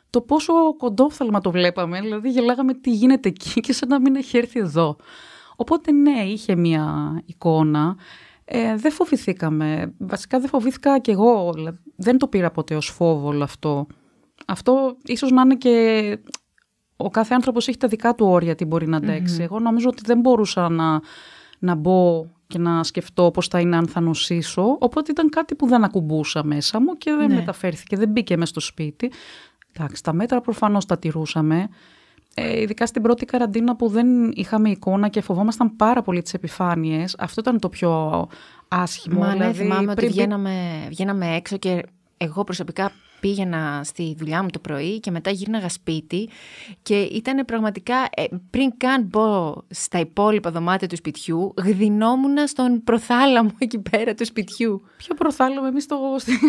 το 0.09 0.21
πόσο 0.21 0.75
κοντόφθαλμα 0.77 1.41
το 1.41 1.51
βλέπαμε. 1.51 2.01
Δηλαδή 2.01 2.29
γελάγαμε 2.29 2.73
τι 2.73 2.91
γίνεται 2.91 3.29
εκεί 3.29 3.59
και 3.59 3.73
σαν 3.73 3.89
να 3.89 3.99
μην 3.99 4.15
έχει 4.15 4.37
έρθει 4.37 4.59
εδώ. 4.59 4.95
Οπότε 5.55 5.91
ναι, 5.91 6.23
είχε 6.23 6.55
μία 6.55 7.13
εικόνα. 7.25 7.95
Ε, 8.45 8.75
δεν 8.75 8.91
φοβηθήκαμε. 8.91 9.93
Βασικά 9.97 10.39
δεν 10.39 10.49
φοβήθηκα 10.49 10.99
κι 10.99 11.11
εγώ. 11.11 11.53
Δεν 11.95 12.17
το 12.17 12.27
πήρα 12.27 12.51
ποτέ 12.51 12.75
ως 12.75 12.87
φόβο 12.87 13.27
όλο 13.27 13.43
αυτό. 13.43 13.87
Αυτό 14.45 14.97
ίσως 15.03 15.31
να 15.31 15.41
είναι 15.41 15.55
και 15.55 16.17
ο 16.97 17.09
κάθε 17.09 17.33
άνθρωπος 17.33 17.67
έχει 17.67 17.77
τα 17.77 17.87
δικά 17.87 18.15
του 18.15 18.25
όρια 18.27 18.55
τι 18.55 18.65
μπορεί 18.65 18.87
να 18.87 18.97
αντεξει 18.97 19.41
Εγώ 19.41 19.59
νομίζω 19.59 19.89
ότι 19.89 20.01
δεν 20.05 20.19
μπορούσα 20.19 20.69
να, 20.69 21.01
να 21.59 21.75
μπω 21.75 22.25
και 22.47 22.57
να 22.57 22.83
σκεφτώ 22.83 23.31
πώς 23.31 23.47
θα 23.47 23.59
είναι 23.59 23.75
αν 23.75 23.87
θα 23.87 23.99
νοσήσω. 23.99 24.77
Οπότε 24.79 25.11
ήταν 25.11 25.29
κάτι 25.29 25.55
που 25.55 25.67
δεν 25.67 25.83
ακουμπούσα 25.83 26.43
μέσα 26.43 26.81
μου 26.81 26.97
και 26.97 27.13
δεν 27.13 27.27
ναι. 27.27 27.35
μεταφέρθηκε, 27.35 27.97
δεν 27.97 28.09
μπήκε 28.09 28.37
μέσα 28.37 28.51
στο 28.51 28.59
σπίτι. 28.59 29.11
Εντάξει, 29.73 30.03
τα 30.03 30.13
μέτρα 30.13 30.41
προφανώς 30.41 30.85
τα 30.85 30.97
τηρούσαμε. 30.97 31.67
Ε, 32.33 32.61
ειδικά 32.61 32.85
στην 32.85 33.01
πρώτη 33.01 33.25
καραντίνα 33.25 33.75
που 33.75 33.87
δεν 33.87 34.31
είχαμε 34.33 34.69
εικόνα 34.69 35.07
και 35.07 35.21
φοβόμασταν 35.21 35.75
πάρα 35.75 36.01
πολύ 36.01 36.21
τις 36.21 36.33
επιφάνειες. 36.33 37.15
Αυτό 37.19 37.41
ήταν 37.41 37.59
το 37.59 37.69
πιο 37.69 38.27
άσχημο. 38.67 39.19
Μα 39.19 39.27
ναι, 39.27 39.33
δηλαδή, 39.33 39.57
θυμάμαι 39.57 39.91
ότι 39.91 40.07
βγαίναμε, 40.07 40.85
βγαίναμε 40.89 41.35
έξω 41.35 41.57
και 41.57 41.83
εγώ 42.17 42.43
προσωπικά 42.43 42.91
πήγαινα 43.19 43.81
στη 43.83 44.15
δουλειά 44.17 44.43
μου 44.43 44.49
το 44.49 44.59
πρωί 44.59 44.99
και 44.99 45.11
μετά 45.11 45.29
γύρναγα 45.29 45.69
σπίτι 45.69 46.29
και 46.81 47.01
ήταν 47.01 47.45
πραγματικά 47.45 47.95
ε, 48.15 48.23
πριν 48.49 48.77
καν 48.77 49.03
μπω 49.03 49.55
στα 49.69 49.99
υπόλοιπα 49.99 50.51
δωμάτια 50.51 50.87
του 50.87 50.95
σπιτιού 50.95 51.53
γδινόμουν 51.63 52.47
στον 52.47 52.83
προθάλαμο 52.83 53.51
εκεί 53.65 53.79
πέρα 53.79 54.13
του 54.13 54.25
σπιτιού. 54.25 54.81
Ποιο 54.97 55.15
προθάλαμο, 55.15 55.67
εμείς 55.67 55.83
στο, 55.83 55.97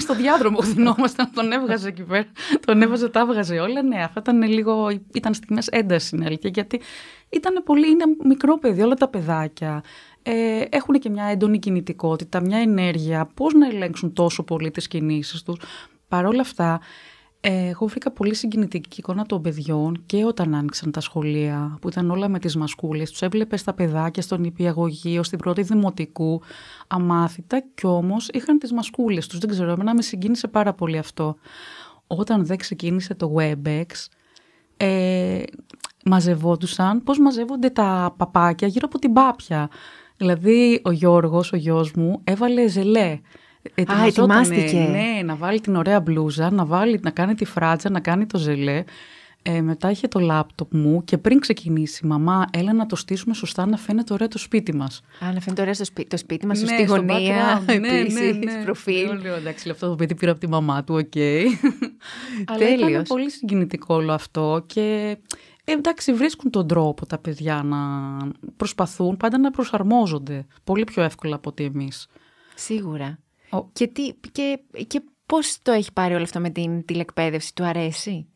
στο 0.00 0.14
διάδρομο 0.14 0.58
γδινόμασταν, 0.58 1.30
τον 1.34 1.52
έβγαζε 1.52 1.88
εκεί 1.88 2.02
πέρα, 2.02 2.26
τον 2.66 2.82
έβαζε, 2.82 3.08
τα 3.08 3.20
έβγαζε 3.20 3.58
όλα. 3.58 3.82
Ναι, 3.82 4.02
αυτά 4.02 4.20
ήταν 4.20 4.42
λίγο, 4.42 4.88
ήταν 5.12 5.34
στιγμές 5.34 5.66
έντασης 5.66 6.10
είναι 6.10 6.24
αλήθεια 6.24 6.50
γιατί 6.54 6.80
ήταν 7.28 7.62
πολύ, 7.64 7.90
είναι 7.90 8.04
μικρό 8.24 8.58
παιδί, 8.58 8.82
όλα 8.82 8.94
τα 8.94 9.08
παιδάκια 9.08 9.82
ε, 10.28 10.64
έχουν 10.68 10.94
και 10.94 11.10
μια 11.10 11.24
έντονη 11.24 11.58
κινητικότητα, 11.58 12.40
μια 12.40 12.58
ενέργεια, 12.58 13.30
πώς 13.34 13.54
να 13.54 13.66
ελέγξουν 13.66 14.12
τόσο 14.12 14.42
πολύ 14.42 14.70
τις 14.70 14.88
κινήσεις 14.88 15.42
τους; 15.42 15.56
Παρ' 16.08 16.26
όλα 16.26 16.40
αυτά, 16.40 16.80
ε, 17.40 17.68
εγώ 17.68 17.86
βρήκα 17.86 18.10
πολύ 18.10 18.34
συγκινητική 18.34 19.00
εικόνα 19.00 19.26
των 19.26 19.42
παιδιών 19.42 20.02
και 20.06 20.24
όταν 20.24 20.54
άνοιξαν 20.54 20.90
τα 20.90 21.00
σχολεία, 21.00 21.78
που 21.80 21.88
ήταν 21.88 22.10
όλα 22.10 22.28
με 22.28 22.38
τις 22.38 22.56
μασκούλες. 22.56 23.10
Τους 23.10 23.22
έβλεπες 23.22 23.60
στα 23.60 23.74
παιδάκια, 23.74 24.22
στον 24.22 24.44
υπηαγωγείο, 24.44 25.22
στην 25.22 25.38
πρώτη 25.38 25.62
δημοτικού, 25.62 26.42
αμάθητα 26.86 27.64
κι 27.74 27.86
όμως 27.86 28.28
είχαν 28.32 28.58
τις 28.58 28.72
μασκούλες 28.72 29.26
τους. 29.26 29.38
Δεν 29.38 29.50
ξέρω, 29.50 29.70
εμένα 29.70 29.94
με 29.94 30.02
συγκίνησε 30.02 30.48
πάρα 30.48 30.72
πολύ 30.72 30.98
αυτό. 30.98 31.36
Όταν 32.06 32.46
δεν 32.46 32.56
ξεκίνησε 32.56 33.14
το 33.14 33.34
WebEx, 33.38 33.84
ε, 34.76 35.42
μαζευόντουσαν 36.04 37.02
πώς 37.02 37.18
μαζεύονται 37.18 37.70
τα 37.70 38.14
παπάκια 38.16 38.68
γύρω 38.68 38.86
από 38.88 38.98
την 38.98 39.12
πάπια. 39.12 39.70
Δηλαδή 40.16 40.80
ο 40.84 40.90
Γιώργος, 40.90 41.52
ο 41.52 41.56
γιος 41.56 41.92
μου, 41.92 42.20
έβαλε 42.24 42.68
ζελέ 42.68 43.20
ετοιμαζότανε, 43.74 44.44
ετοιμάστηκε. 44.44 44.78
Ναι, 44.78 45.22
να 45.24 45.34
βάλει 45.36 45.60
την 45.60 45.76
ωραία 45.76 46.00
μπλούζα, 46.00 46.50
να, 46.50 46.64
βάλει, 46.64 47.00
να 47.02 47.10
κάνει 47.10 47.34
τη 47.34 47.44
φράντζα, 47.44 47.90
να 47.90 48.00
κάνει 48.00 48.26
το 48.26 48.38
ζελέ. 48.38 48.84
Ε, 49.48 49.60
μετά 49.60 49.90
είχε 49.90 50.08
το 50.08 50.18
λάπτοπ 50.18 50.74
μου 50.74 51.04
και 51.04 51.18
πριν 51.18 51.40
ξεκινήσει, 51.40 52.06
μαμά, 52.06 52.46
έλα 52.50 52.72
να 52.72 52.86
το 52.86 52.96
στήσουμε 52.96 53.34
σωστά 53.34 53.66
να 53.66 53.76
φαίνεται 53.76 54.12
ωραίο 54.12 54.28
το 54.28 54.38
σπίτι 54.38 54.74
μας. 54.74 55.02
Α, 55.24 55.32
να 55.32 55.40
φαίνεται 55.40 55.62
ωραία 55.62 55.74
στο 55.74 55.84
σπίτι, 55.84 56.08
το 56.08 56.16
σπίτι 56.16 56.46
μας, 56.46 56.60
Ναι, 56.60 56.68
σωστή 56.68 56.96
γωνία, 56.96 57.58
background. 57.58 57.78
Ναι, 57.80 57.98
επίσης, 57.98 58.36
ναι, 58.36 58.52
ναι. 58.52 58.64
προφίλ. 58.64 59.04
Εγώ 59.04 59.14
λέω, 59.14 59.34
εντάξει, 59.34 59.70
αυτό 59.70 59.88
το 59.88 59.94
παιδί 59.94 60.14
πήρα 60.14 60.30
από 60.30 60.40
τη 60.40 60.48
μαμά 60.48 60.84
του, 60.84 60.94
οκ. 60.94 61.16
Αλλά 62.46 62.58
Τέλειος. 62.58 62.88
ήταν 62.90 63.02
πολύ 63.02 63.30
συγκινητικό 63.30 63.94
όλο 63.94 64.12
αυτό 64.12 64.62
και 64.66 65.16
ε, 65.64 65.72
εντάξει 65.72 66.12
βρίσκουν 66.12 66.50
τον 66.50 66.66
τρόπο 66.66 67.06
τα 67.06 67.18
παιδιά 67.18 67.62
να 67.62 67.78
προσπαθούν 68.56 69.16
πάντα 69.16 69.38
να 69.38 69.50
προσαρμόζονται 69.50 70.46
πολύ 70.64 70.84
πιο 70.84 71.02
εύκολα 71.02 71.34
από 71.34 71.50
ότι 71.50 71.64
εμείς. 71.64 72.06
Σίγουρα. 72.54 73.18
Ο- 73.56 73.70
Και, 73.72 73.86
τι, 73.86 74.12
και, 74.32 74.58
και 74.86 75.02
πώς 75.26 75.58
το 75.62 75.72
έχει 75.72 75.92
πάρει 75.92 76.14
όλο 76.14 76.22
αυτό 76.22 76.40
με 76.40 76.50
την 76.50 76.84
τηλεκπαίδευση, 76.84 77.54
του 77.54 77.64
αρέσει; 77.64 78.26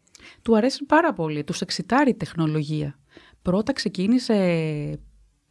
Του 0.42 0.56
αρέσει 0.56 0.84
πάρα 0.84 1.12
πολύ, 1.12 1.44
τους 1.44 1.60
εξητάρει 1.60 2.10
η 2.10 2.14
τεχνολογία. 2.14 2.98
Πρώτα 3.42 3.72
ξεκίνησε 3.72 4.34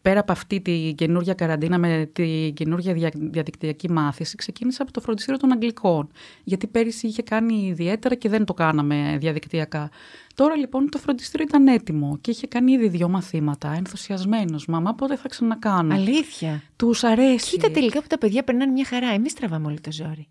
πέρα 0.10 0.22
από 0.22 0.32
αυτή 0.32 0.62
τη 0.62 0.94
καινούργια 0.94 1.34
καραντίνα 1.34 1.78
με 1.78 2.10
τη 2.14 2.52
καινούργια 2.56 2.94
δια- 2.94 3.12
διαδικτυακή 3.16 3.92
μάθηση, 3.92 4.36
ξεκίνησε 4.36 4.82
από 4.82 4.92
το 4.92 5.02
φροντιστήριο 5.02 5.40
των 5.40 5.52
Αγγλικών. 5.52 6.10
Γιατί 6.44 6.68
πέρυσι 6.68 7.08
είχε 7.08 7.22
κάνει 7.22 7.66
ιδιαίτερα 7.68 8.16
και 8.16 8.30
δεν 8.30 8.46
το 8.46 8.54
κάναμε 8.54 9.18
διαδικτυακά. 9.20 9.90
Τώρα 10.36 10.56
λοιπόν 10.56 10.90
το 10.90 10.98
φροντιστήριο 10.98 11.46
ήταν 11.50 11.68
έτοιμο 11.68 12.18
και 12.22 12.32
είχε 12.32 12.48
κάνει 12.48 12.72
ήδη 12.72 12.88
δύο 12.88 13.10
μαθήματα, 13.10 13.74
ενθουσιασμένος. 13.78 14.66
Μαμά, 14.66 14.94
πότε 14.94 15.16
θα 15.16 15.28
ξανακάνω. 15.28 15.94
Αλήθεια. 15.94 16.62
Τους 16.76 17.04
αρέσει. 17.04 17.50
Κοίτα 17.50 17.72
τελικά 17.72 18.02
που 18.02 18.08
τα 18.08 18.18
παιδιά 18.18 18.44
περνάνε 18.44 18.72
μια 18.72 18.86
χαρά. 18.86 19.08
Εμείς 19.08 19.34
τραβάμε 19.34 19.68
όλο 19.68 19.78
το 19.82 19.92
ζόρι. 19.92 20.28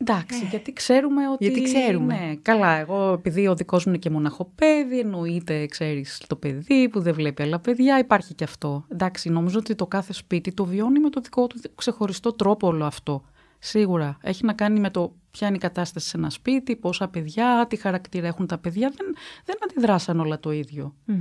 Εντάξει, 0.00 0.46
γιατί 0.50 0.72
ξέρουμε 0.72 1.28
ότι. 1.28 1.46
Ε, 1.46 1.48
γιατί 1.48 1.72
ξέρουμε. 1.72 2.14
Ναι, 2.14 2.34
καλά. 2.42 2.76
Εγώ, 2.78 3.12
επειδή 3.12 3.48
ο 3.48 3.54
δικός 3.54 3.84
μου 3.84 3.92
είναι 3.92 4.00
και 4.00 4.10
μοναχοπέδι, 4.10 4.98
εννοείται, 4.98 5.66
ξέρεις, 5.66 6.22
το 6.26 6.36
παιδί 6.36 6.88
που 6.88 7.00
δεν 7.00 7.14
βλέπει 7.14 7.42
άλλα 7.42 7.58
παιδιά, 7.58 7.98
υπάρχει 7.98 8.34
και 8.34 8.44
αυτό. 8.44 8.84
Εντάξει, 8.88 9.28
νομίζω 9.28 9.58
ότι 9.58 9.74
το 9.74 9.86
κάθε 9.86 10.12
σπίτι 10.12 10.52
το 10.52 10.64
βιώνει 10.64 11.00
με 11.00 11.10
το 11.10 11.20
δικό 11.20 11.46
του 11.46 11.60
ξεχωριστό 11.74 12.32
τρόπο 12.32 12.66
όλο 12.66 12.84
αυτό. 12.84 13.24
Σίγουρα. 13.58 14.18
Έχει 14.22 14.44
να 14.44 14.52
κάνει 14.52 14.80
με 14.80 14.90
το 14.90 15.14
ποια 15.30 15.46
είναι 15.46 15.56
η 15.56 15.60
κατάσταση 15.60 16.08
σε 16.08 16.16
ένα 16.16 16.30
σπίτι, 16.30 16.76
πόσα 16.76 17.08
παιδιά, 17.08 17.66
τι 17.68 17.76
χαρακτήρα 17.76 18.26
έχουν 18.26 18.46
τα 18.46 18.58
παιδιά. 18.58 18.92
Δεν, 18.96 19.06
δεν 19.44 19.56
αντιδράσαν 19.64 20.20
όλα 20.20 20.40
το 20.40 20.52
ίδιο. 20.52 20.94
Μμμ. 21.04 21.18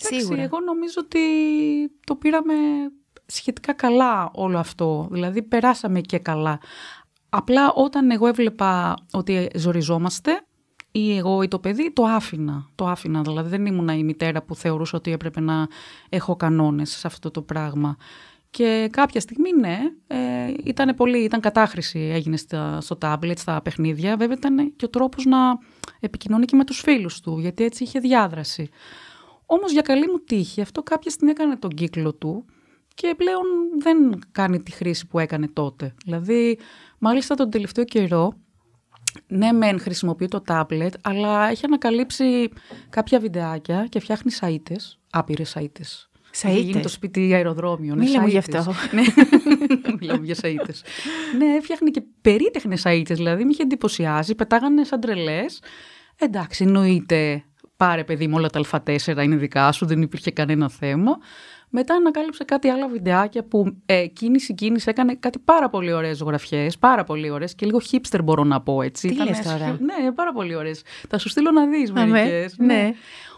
Εντάξει, 0.00 0.20
Σίγουρα. 0.20 0.42
εγώ 0.42 0.60
νομίζω 0.60 0.94
ότι 1.04 1.20
το 2.04 2.14
πήραμε 2.14 2.54
σχετικά 3.26 3.72
καλά 3.72 4.30
όλο 4.34 4.58
αυτό. 4.58 5.08
Δηλαδή 5.10 5.42
περάσαμε 5.42 6.00
και 6.00 6.18
καλά. 6.18 6.60
Απλά 7.28 7.72
όταν 7.72 8.10
εγώ 8.10 8.26
έβλεπα 8.26 8.94
ότι 9.12 9.50
ζοριζόμαστε 9.54 10.42
ή 10.90 11.16
εγώ 11.16 11.42
ή 11.42 11.48
το 11.48 11.58
παιδί, 11.58 11.92
το 11.92 12.04
άφηνα. 12.04 12.68
Το 12.74 12.86
άφηνα. 12.86 13.22
Δηλαδή 13.22 13.48
δεν 13.48 13.66
ήμουνα 13.66 13.94
η 13.94 14.02
μητέρα 14.02 14.42
που 14.42 14.54
θεωρούσα 14.54 14.96
ότι 14.96 15.12
έπρεπε 15.12 15.40
να 15.40 15.68
έχω 16.08 16.36
κανόνες 16.36 16.90
σε 16.90 17.06
αυτό 17.06 17.30
το 17.30 17.42
πράγμα. 17.42 17.96
Και 18.50 18.88
κάποια 18.92 19.20
στιγμή, 19.20 19.52
ναι, 19.52 19.78
ε, 20.06 20.54
ήταν 20.64 20.94
πολύ, 20.96 21.18
ήταν 21.18 21.40
κατάχρηση 21.40 21.98
έγινε 21.98 22.36
στα, 22.36 22.80
στο 22.80 22.96
τάμπλετ, 22.96 23.38
στα 23.38 23.62
παιχνίδια. 23.62 24.16
Βέβαια 24.16 24.36
ήταν 24.36 24.76
και 24.76 24.84
ο 24.84 24.88
τρόπος 24.88 25.24
να 25.24 25.38
επικοινωνεί 26.00 26.44
και 26.44 26.56
με 26.56 26.64
τους 26.64 26.80
φίλους 26.80 27.20
του, 27.20 27.38
γιατί 27.38 27.64
έτσι 27.64 27.82
είχε 27.82 27.98
διάδραση. 27.98 28.68
Όμως 29.46 29.72
για 29.72 29.82
καλή 29.82 30.06
μου 30.06 30.18
τύχη 30.18 30.60
αυτό 30.60 30.82
κάποια 30.82 31.10
στιγμή 31.10 31.30
έκανε 31.30 31.56
τον 31.56 31.70
κύκλο 31.70 32.14
του 32.14 32.44
και 32.94 33.14
πλέον 33.16 33.44
δεν 33.78 34.18
κάνει 34.32 34.62
τη 34.62 34.70
χρήση 34.70 35.06
που 35.06 35.18
έκανε 35.18 35.48
τότε. 35.48 35.94
Δηλαδή, 36.04 36.58
μάλιστα 36.98 37.34
τον 37.34 37.50
τελευταίο 37.50 37.84
καιρό, 37.84 38.32
ναι 39.26 39.52
μεν 39.52 39.80
χρησιμοποιεί 39.80 40.28
το 40.28 40.40
τάμπλετ, 40.40 40.94
αλλά 41.02 41.48
έχει 41.48 41.64
ανακαλύψει 41.64 42.48
κάποια 42.90 43.20
βιντεάκια 43.20 43.86
και 43.88 44.00
φτιάχνει 44.00 44.32
σαΐτες, 44.40 44.98
άπειρες 45.10 45.54
σαΐτες. 45.56 46.02
Σαΐτες; 46.30 46.50
Έχει 46.50 46.60
γίνει 46.60 46.80
το 46.82 46.88
σπίτι 46.88 47.34
αεροδρόμιο. 47.34 47.94
ναι, 47.94 48.04
Μίλα 48.04 48.20
μου 48.20 48.26
γι' 48.26 48.38
σαΐτες. 48.38 48.54
αυτό. 48.56 48.72
ναι, 48.96 49.02
μιλάμε 50.00 50.24
για 50.24 50.34
σαΐτες. 50.42 50.82
ναι, 51.38 51.60
φτιάχνει 51.62 51.90
και 51.90 52.02
περίτεχνες 52.20 52.82
σαΐτες, 52.86 53.14
δηλαδή 53.16 53.44
με 53.44 53.50
είχε 53.50 53.62
εντυπωσιάσει, 53.62 54.34
πετάγανε 54.34 54.84
σαν 54.84 55.00
τρελές. 55.00 55.62
Εντάξει, 56.18 56.64
εννοείται, 56.64 57.44
πάρε 57.76 58.04
παιδί 58.04 58.26
μου 58.26 58.34
όλα 58.36 58.48
τα 58.48 58.60
α4 58.70 59.22
είναι 59.22 59.36
δικά 59.36 59.72
σου, 59.72 59.86
δεν 59.86 60.02
υπήρχε 60.02 60.30
κανένα 60.30 60.68
θέμα. 60.68 61.10
Μετά 61.70 61.94
ανακάλυψε 61.94 62.44
κάτι 62.44 62.68
άλλα 62.68 62.88
βιντεάκια 62.88 63.44
που 63.44 63.76
ε, 63.86 64.06
κίνηση 64.06 64.54
κίνηση 64.54 64.86
έκανε 64.90 65.14
κάτι 65.14 65.38
πάρα 65.38 65.68
πολύ 65.68 65.92
ωραίες 65.92 66.16
ζωγραφιές, 66.16 66.78
πάρα 66.78 67.04
πολύ 67.04 67.30
ωραίες 67.30 67.54
και 67.54 67.66
λίγο 67.66 67.80
hipster 67.90 68.20
μπορώ 68.24 68.44
να 68.44 68.60
πω 68.60 68.82
έτσι. 68.82 69.08
Τι 69.08 69.14
Ήταν 69.14 69.26
λες 69.26 69.40
τώρα; 69.40 69.56
σχε- 69.56 69.80
Ναι, 69.80 70.12
πάρα 70.12 70.32
πολύ 70.32 70.54
ωραίες. 70.54 70.82
Θα 71.08 71.18
σου 71.18 71.28
στείλω 71.28 71.50
να 71.50 71.66
δεις 71.66 71.90
Αμέ, 71.90 72.06
μερικές. 72.06 72.54
ναι. 72.58 72.92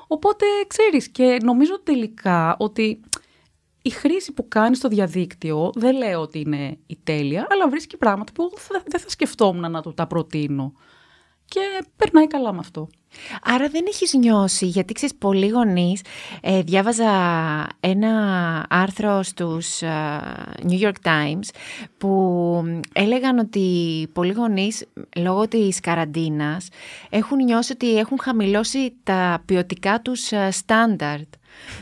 Οπότε 0.06 0.44
ξέρεις 0.66 1.08
και 1.08 1.38
νομίζω 1.42 1.80
τελικά 1.82 2.56
ότι 2.58 3.00
η 3.82 3.90
χρήση 3.90 4.32
που 4.32 4.48
κάνεις 4.48 4.78
στο 4.78 4.88
διαδίκτυο 4.88 5.70
δεν 5.74 5.96
λέω 5.96 6.20
ότι 6.20 6.38
είναι 6.40 6.78
η 6.86 6.98
τέλεια, 7.04 7.46
αλλά 7.50 7.68
βρίσκει 7.68 7.96
πράγματα 7.96 8.32
που 8.32 8.50
θα- 8.56 8.82
δεν 8.86 9.00
θα 9.00 9.08
σκεφτόμουν 9.08 9.70
να 9.70 9.82
του 9.82 9.94
τα 9.94 10.06
προτείνω. 10.06 10.72
Και 11.44 11.60
περνάει 11.96 12.26
καλά 12.26 12.52
με 12.52 12.58
αυτό. 12.58 12.88
Άρα 13.42 13.68
δεν 13.68 13.84
έχεις 13.88 14.14
νιώσει, 14.14 14.66
γιατί 14.66 14.92
ξέρεις 14.92 15.14
πολλοί 15.14 15.48
γονείς, 15.48 16.02
ε, 16.40 16.62
διάβαζα 16.62 17.10
ένα 17.80 18.66
άρθρο 18.68 19.22
στους 19.22 19.82
α, 19.82 20.20
New 20.68 20.80
York 20.80 21.04
Times 21.04 21.48
που 21.98 22.62
έλεγαν 22.92 23.38
ότι 23.38 24.08
πολλοί 24.12 24.32
γονείς 24.32 24.84
λόγω 25.16 25.48
της 25.48 25.80
καραντίνας 25.80 26.68
έχουν 27.10 27.44
νιώσει 27.44 27.72
ότι 27.72 27.98
έχουν 27.98 28.18
χαμηλώσει 28.20 28.92
τα 29.02 29.42
ποιοτικά 29.44 30.00
τους 30.00 30.30
στάνταρτ 30.50 31.34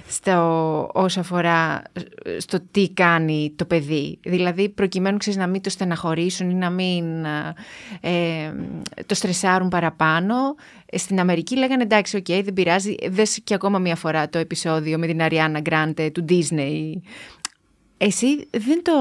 στο, 0.08 0.90
όσο 0.92 1.20
αφορά 1.20 1.82
ε, 2.24 2.40
στο 2.40 2.58
τι 2.70 2.90
κάνει 2.90 3.52
το 3.56 3.64
παιδί. 3.64 4.18
Δηλαδή 4.22 4.68
προκειμένου 4.68 5.16
ξέρεις, 5.16 5.38
να 5.38 5.46
μην 5.46 5.62
το 5.62 5.70
στεναχωρήσουν 5.70 6.50
ή 6.50 6.54
να 6.54 6.70
μην 6.70 7.26
α, 7.26 7.54
ε, 8.00 8.54
το 9.06 9.14
στρεσάρουν 9.14 9.68
παραπάνω. 9.68 10.34
Ε, 10.86 10.98
Στην 10.98 11.20
Αμερική 11.20 11.56
λέγανε 11.56 11.82
εντάξει, 11.82 12.16
οκ, 12.16 12.26
δεν 12.26 12.52
πειράζει. 12.52 12.94
Δες 13.08 13.40
και 13.44 13.54
ακόμα 13.54 13.78
μία 13.78 13.96
φορά 13.96 14.28
το 14.28 14.38
επεισόδιο 14.38 14.98
με 14.98 15.06
την 15.06 15.22
Αριάνα 15.22 15.60
Γκράντε 15.60 16.10
του 16.10 16.24
Disney. 16.28 17.00
Εσύ 18.00 18.48
δεν 18.50 18.82
το 18.82 18.92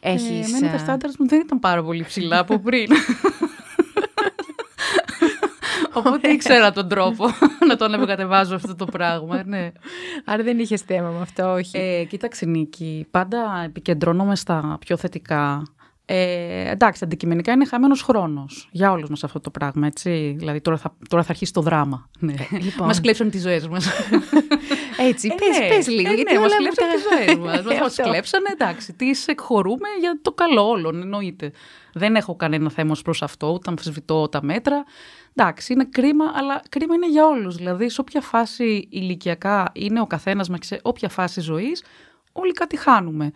έχεις... 0.00 0.52
Ε, 0.52 0.56
εμένα 0.56 0.68
τα 0.68 0.76
α, 0.76 0.78
standards 0.78 1.16
μου 1.18 1.28
δεν 1.28 1.40
ήταν 1.40 1.58
πάρα 1.58 1.82
πολύ 1.82 2.04
ψηλά 2.04 2.38
από 2.38 2.58
πριν. 2.58 2.90
Οπότε 5.92 6.28
ήξερα 6.28 6.72
τον 6.72 6.88
τρόπο 6.88 7.24
να 7.68 7.76
τον 7.76 7.94
επικατεβάζω 7.94 8.54
αυτό 8.54 8.74
το 8.74 8.84
πράγμα. 8.84 9.42
Ναι. 9.44 9.72
Άρα 10.24 10.42
δεν 10.42 10.58
είχες 10.58 10.80
θέμα 10.80 11.08
με 11.10 11.20
αυτό, 11.20 11.52
όχι. 11.52 11.78
Ε, 11.78 12.04
κοίταξε 12.04 12.46
Νίκη, 12.46 13.06
πάντα 13.10 13.62
επικεντρώνομαι 13.64 14.36
στα 14.36 14.76
πιο 14.80 14.96
θετικά. 14.96 15.62
Ε, 16.14 16.70
εντάξει, 16.70 17.04
αντικειμενικά 17.04 17.52
είναι 17.52 17.64
χαμένος 17.66 18.02
χρόνος 18.02 18.68
για 18.72 18.92
όλους 18.92 19.08
μας 19.08 19.24
αυτό 19.24 19.40
το 19.40 19.50
πράγμα. 19.50 19.86
Έτσι. 19.86 20.34
Δηλαδή, 20.38 20.60
τώρα 20.60 20.76
θα, 20.76 20.96
τώρα 21.08 21.22
θα 21.22 21.30
αρχίσει 21.30 21.52
το 21.52 21.60
δράμα. 21.60 22.08
Ναι. 22.18 22.34
λοιπόν. 22.50 22.86
Μας 22.86 23.00
κλέψαν 23.00 23.30
τις 23.30 23.42
ζωές 23.42 23.68
μας. 23.68 23.86
Έτσι, 24.98 25.28
πες, 25.28 25.58
ναι, 25.58 25.68
πες 25.68 25.88
λίγο, 25.88 26.10
ε, 26.10 26.14
γιατί 26.14 26.32
ναι, 26.32 26.38
μας 26.38 26.52
όλα 26.52 26.60
μου 26.62 26.68
κλέψαν 26.68 26.88
τα- 26.88 26.94
τις 26.94 27.02
ζωές 27.02 27.38
μας. 27.38 27.64
Μας, 27.64 27.78
μας 27.80 27.98
Αυτό. 27.98 28.10
κλέψανε, 28.10 28.48
εντάξει, 28.52 28.92
τις 28.92 29.26
εκχωρούμε 29.26 29.88
για 30.00 30.18
το 30.22 30.32
καλό 30.32 30.68
όλων, 30.68 31.00
εννοείται. 31.00 31.52
Δεν 31.92 32.14
έχω 32.16 32.36
κανένα 32.36 32.70
θέμα 32.70 32.90
ως 32.90 33.02
προς 33.02 33.22
αυτό, 33.22 33.52
ούτε 33.52 33.70
αμφισβητώ 33.70 34.28
τα 34.28 34.42
μέτρα. 34.42 34.84
Εντάξει, 35.34 35.72
είναι 35.72 35.84
κρίμα, 35.90 36.24
αλλά 36.34 36.62
κρίμα 36.68 36.94
είναι 36.94 37.08
για 37.08 37.26
όλους. 37.26 37.56
Δηλαδή, 37.56 37.88
σε 37.90 38.00
όποια 38.00 38.20
φάση 38.20 38.88
ηλικιακά 38.90 39.70
είναι 39.74 40.00
ο 40.00 40.06
καθένας 40.06 40.48
μας, 40.48 40.58
και 40.58 40.66
σε 40.66 40.80
όποια 40.82 41.08
φάση 41.08 41.40
ζωής, 41.40 41.84
όλοι 42.32 42.52
κάτι 42.52 42.76
χάνουμε. 42.76 43.32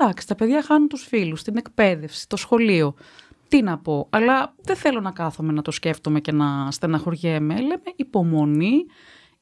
Εντάξει, 0.00 0.26
τα 0.26 0.34
παιδιά 0.34 0.62
χάνουν 0.62 0.88
τους 0.88 1.02
φίλους, 1.06 1.42
την 1.42 1.56
εκπαίδευση, 1.56 2.28
το 2.28 2.36
σχολείο. 2.36 2.94
Τι 3.48 3.62
να 3.62 3.78
πω, 3.78 4.06
αλλά 4.10 4.54
δεν 4.62 4.76
θέλω 4.76 5.00
να 5.00 5.10
κάθομαι 5.10 5.52
να 5.52 5.62
το 5.62 5.70
σκέφτομαι 5.70 6.20
και 6.20 6.32
να 6.32 6.70
στεναχωριέμαι. 6.70 7.54
Λέμε 7.60 7.82
υπομονή, 7.96 8.84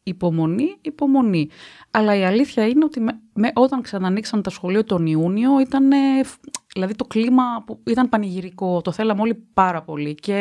υπομονή, 0.03 0.77
υπομονή. 0.81 1.49
Αλλά 1.91 2.17
η 2.17 2.25
αλήθεια 2.25 2.67
είναι 2.69 2.85
ότι 2.85 3.01
με, 3.01 3.21
με- 3.33 3.53
όταν 3.55 3.83
ξανανοίξαν 3.83 4.43
τα 4.43 4.51
σχολεία 4.51 4.85
τον 4.85 5.07
Ιούνιο 5.07 5.61
ήταν, 5.61 5.93
ε, 5.93 6.25
φ- 6.25 6.41
δηλαδή 6.73 6.95
το 6.95 7.05
κλίμα 7.05 7.63
που 7.67 7.81
ήταν 7.87 8.09
πανηγυρικό, 8.09 8.81
το 8.81 8.93
θέλαμε 8.93 9.21
όλοι 9.21 9.35
πάρα 9.55 9.83
πολύ 9.83 10.15
και 10.15 10.35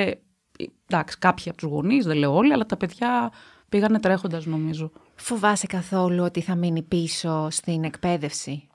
ε, 0.57 0.63
εντάξει 0.89 1.17
κάποιοι 1.17 1.49
από 1.49 1.57
τους 1.57 1.69
γονείς, 1.69 2.05
δεν 2.05 2.17
λέω 2.17 2.35
όλοι, 2.35 2.53
αλλά 2.53 2.65
τα 2.65 2.77
παιδιά 2.77 3.31
πήγανε 3.69 3.99
τρέχοντας 3.99 4.45
νομίζω. 4.45 4.91
Φοβάσαι 5.15 5.67
καθόλου 5.67 6.23
ότι 6.23 6.41
θα 6.41 6.55
μείνει 6.55 6.81
πίσω 6.81 7.47
στην 7.51 7.83
εκπαίδευση; 7.83 8.66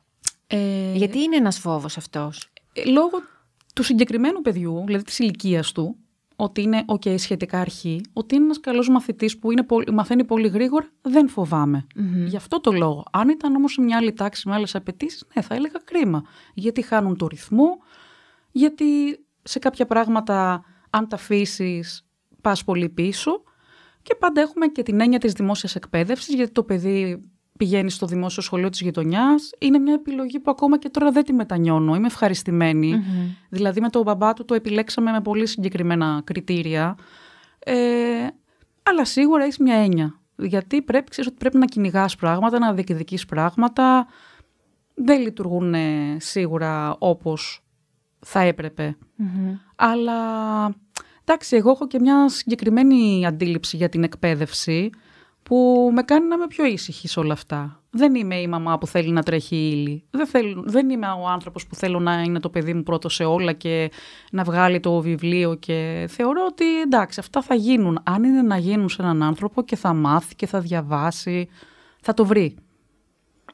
Ε, 0.56 0.92
Γιατί 0.94 1.18
είναι 1.22 1.36
ένας 1.36 1.58
φόβος 1.58 1.96
αυτός; 1.96 2.48
Ε, 2.72 2.84
λόγω 2.84 3.20
του 3.74 3.82
συγκεκριμένου 3.82 4.40
παιδιού, 4.40 4.82
δηλαδή 4.86 5.04
της 5.04 5.18
ηλικίας 5.18 5.72
του, 5.72 5.96
ότι 6.36 6.62
είναι 6.62 6.84
ok, 6.86 7.18
σχετικά 7.18 7.60
αρχή, 7.60 8.00
ότι 8.12 8.34
είναι 8.34 8.44
ένας 8.44 8.60
καλός 8.60 8.88
μαθητής 8.88 9.38
που 9.38 9.52
είναι, 9.52 9.62
πολύ- 9.62 9.90
μαθαίνει 9.92 10.24
πολύ 10.24 10.48
γρήγορα, 10.48 10.86
δεν 11.02 11.28
φοβάμαι. 11.28 11.86
Γι' 12.26 12.36
αυτό 12.36 12.60
το 12.60 12.72
λόγο. 12.72 13.04
Αν 13.12 13.28
ήταν 13.28 13.54
όμως 13.54 13.72
σε 13.72 13.80
μια 13.80 13.96
άλλη 13.96 14.12
τάξη 14.12 14.48
με 14.48 14.54
άλλες 14.54 14.74
απαιτήσεις, 14.74 15.24
ναι, 15.34 15.42
θα 15.42 15.54
έλεγα 15.54 15.80
κρίμα. 15.84 16.22
Γιατί 16.54 16.82
χάνουν 16.82 17.16
το 17.16 17.26
ρυθμό, 17.26 17.78
γιατί 18.50 18.84
σε 19.42 19.58
κάποια 19.58 19.86
πράγματα 19.86 20.64
αν 20.90 21.08
τα 21.08 21.16
αφήσεις, 21.16 22.06
πας 22.40 22.64
πολύ 22.64 22.88
πίσω. 22.88 23.42
Και 24.02 24.14
πάντα 24.14 24.40
έχουμε 24.40 24.66
και 24.66 24.82
την 24.82 25.00
έννοια 25.00 25.18
της 25.18 25.32
δημόσιας 25.32 25.74
εκπαίδευσης, 25.74 26.34
γιατί 26.34 26.52
το 26.52 26.62
παιδί 26.62 27.30
πηγαίνει 27.62 27.90
στο 27.90 28.06
δημόσιο 28.06 28.42
σχολείο 28.42 28.68
της 28.68 28.80
γειτονιάς. 28.80 29.50
Είναι 29.58 29.78
μια 29.78 29.94
επιλογή 29.94 30.40
που 30.40 30.50
ακόμα 30.50 30.78
και 30.78 30.88
τώρα 30.88 31.10
δεν 31.10 31.24
τη 31.24 31.32
μετανιώνω. 31.32 31.94
Είμαι 31.94 32.08
Δηλαδή 33.48 33.80
με 33.80 33.88
τον 33.88 34.02
μπαμπά 34.02 34.32
του 34.32 34.44
το 34.44 34.54
επιλέξαμε 34.54 35.10
με 35.10 35.20
πολύ 35.20 35.46
συγκεκριμένα 35.46 36.20
κριτήρια. 36.24 36.96
Ε, 37.58 37.74
αλλά 38.82 39.04
σίγουρα 39.04 39.42
έχεις 39.42 39.58
μια 39.58 39.74
έννοια. 39.74 40.20
Γιατί 40.36 40.82
πρέπει, 40.82 41.10
ξέρεις 41.10 41.30
ότι 41.30 41.38
πρέπει 41.38 41.56
να 41.56 41.64
κυνηγάς 41.64 42.16
πράγματα, 42.16 42.58
να 42.58 42.72
διεκδικείς 42.72 43.26
πράγματα. 43.26 44.06
Δεν 44.94 45.20
λειτουργούν 45.20 45.74
σίγουρα 46.16 46.96
όπως 46.98 47.64
θα 48.18 48.40
έπρεπε. 48.40 48.96
Αλλά 49.76 50.18
εντάξει, 51.24 51.56
εγώ 51.56 51.70
έχω 51.70 51.86
και 51.86 52.00
μια 52.00 52.28
συγκεκριμένη 52.28 53.26
αντίληψη 53.26 53.76
για 53.76 53.88
την 53.88 54.02
εκπαίδευση 54.02 54.90
που 55.42 55.90
με 55.92 56.02
κάνει 56.02 56.28
να 56.28 56.34
είμαι 56.34 56.46
πιο 56.46 56.64
ήσυχη 56.64 57.08
σε 57.08 57.20
όλα 57.20 57.32
αυτά. 57.32 57.82
Δεν 57.90 58.14
είμαι 58.14 58.36
η 58.40 58.46
μαμά 58.46 58.78
που 58.78 58.86
θέλει 58.86 59.10
να 59.10 59.22
τρέχει 59.22 59.56
ύλη. 59.56 60.04
Δεν, 60.10 60.26
θέλω, 60.26 60.62
δεν 60.66 60.90
είμαι 60.90 61.06
ο 61.06 61.28
άνθρωπος 61.28 61.66
που 61.66 61.74
θέλω 61.74 62.00
να 62.00 62.22
είναι 62.22 62.40
το 62.40 62.48
παιδί 62.50 62.74
μου 62.74 62.82
πρώτο 62.82 63.08
σε 63.08 63.24
όλα 63.24 63.52
και 63.52 63.90
να 64.30 64.42
βγάλει 64.42 64.80
το 64.80 65.00
βιβλίο 65.00 65.54
και 65.54 66.06
θεωρώ 66.08 66.46
ότι 66.48 66.80
εντάξει 66.80 67.20
αυτά 67.20 67.42
θα 67.42 67.54
γίνουν. 67.54 68.00
Αν 68.02 68.24
είναι 68.24 68.42
να 68.42 68.56
γίνουν 68.56 68.88
σε 68.88 69.02
έναν 69.02 69.22
άνθρωπο 69.22 69.62
και 69.62 69.76
θα 69.76 69.94
μάθει 69.94 70.34
και 70.34 70.46
θα 70.46 70.60
διαβάσει, 70.60 71.48
θα 72.00 72.14
το 72.14 72.24
βρει. 72.24 72.56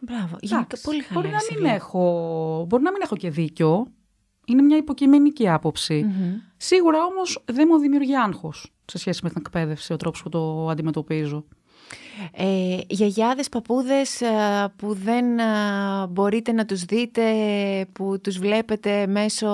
Μπράβο, 0.00 0.37
εντάξει, 0.40 0.83
πολύ 0.83 1.02
μπορεί 1.12 1.28
να, 1.28 1.38
μην 1.54 1.64
έχω, 1.64 2.64
μπορεί 2.68 2.83
να 2.83 2.92
μην 2.92 3.00
έχω 3.02 3.16
και 3.16 3.30
δίκιο. 3.30 3.87
Είναι 4.45 4.62
μια 4.62 4.76
υποκειμενική 4.76 5.49
Σίγουρα 6.57 7.04
όμως 7.04 7.45
δεν 7.45 7.68
μου 7.71 7.78
δημιουργεί 7.78 8.16
άγχος 8.16 8.73
σε 8.85 8.99
σχέση 8.99 9.21
με 9.23 9.28
την 9.28 9.42
εκπαίδευση, 9.45 9.92
ο 9.92 9.97
τρόπος 9.97 10.23
που 10.23 10.28
το 10.28 10.68
αντιμετωπίζω. 10.68 11.45
Ε, 12.33 12.78
γιαγιάδες, 12.88 13.49
παππούδες 13.49 14.21
ε, 14.21 14.28
που 14.76 14.95
δεν 14.95 15.38
ε, 15.38 15.45
μπορείτε 16.09 16.52
να 16.52 16.64
τους 16.64 16.85
δείτε, 16.85 17.23
που 17.92 18.21
τους 18.21 18.38
βλέπετε 18.38 19.07
μέσω 19.07 19.49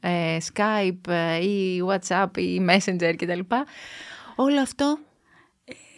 ε, 0.00 0.36
Skype 0.52 1.08
ε, 1.08 1.44
ή 1.44 1.82
WhatsApp 1.88 2.38
ή 2.38 2.66
Messenger 2.68 3.14
κτλ. 3.16 3.40
Όλο 4.36 4.60
αυτό 4.60 4.98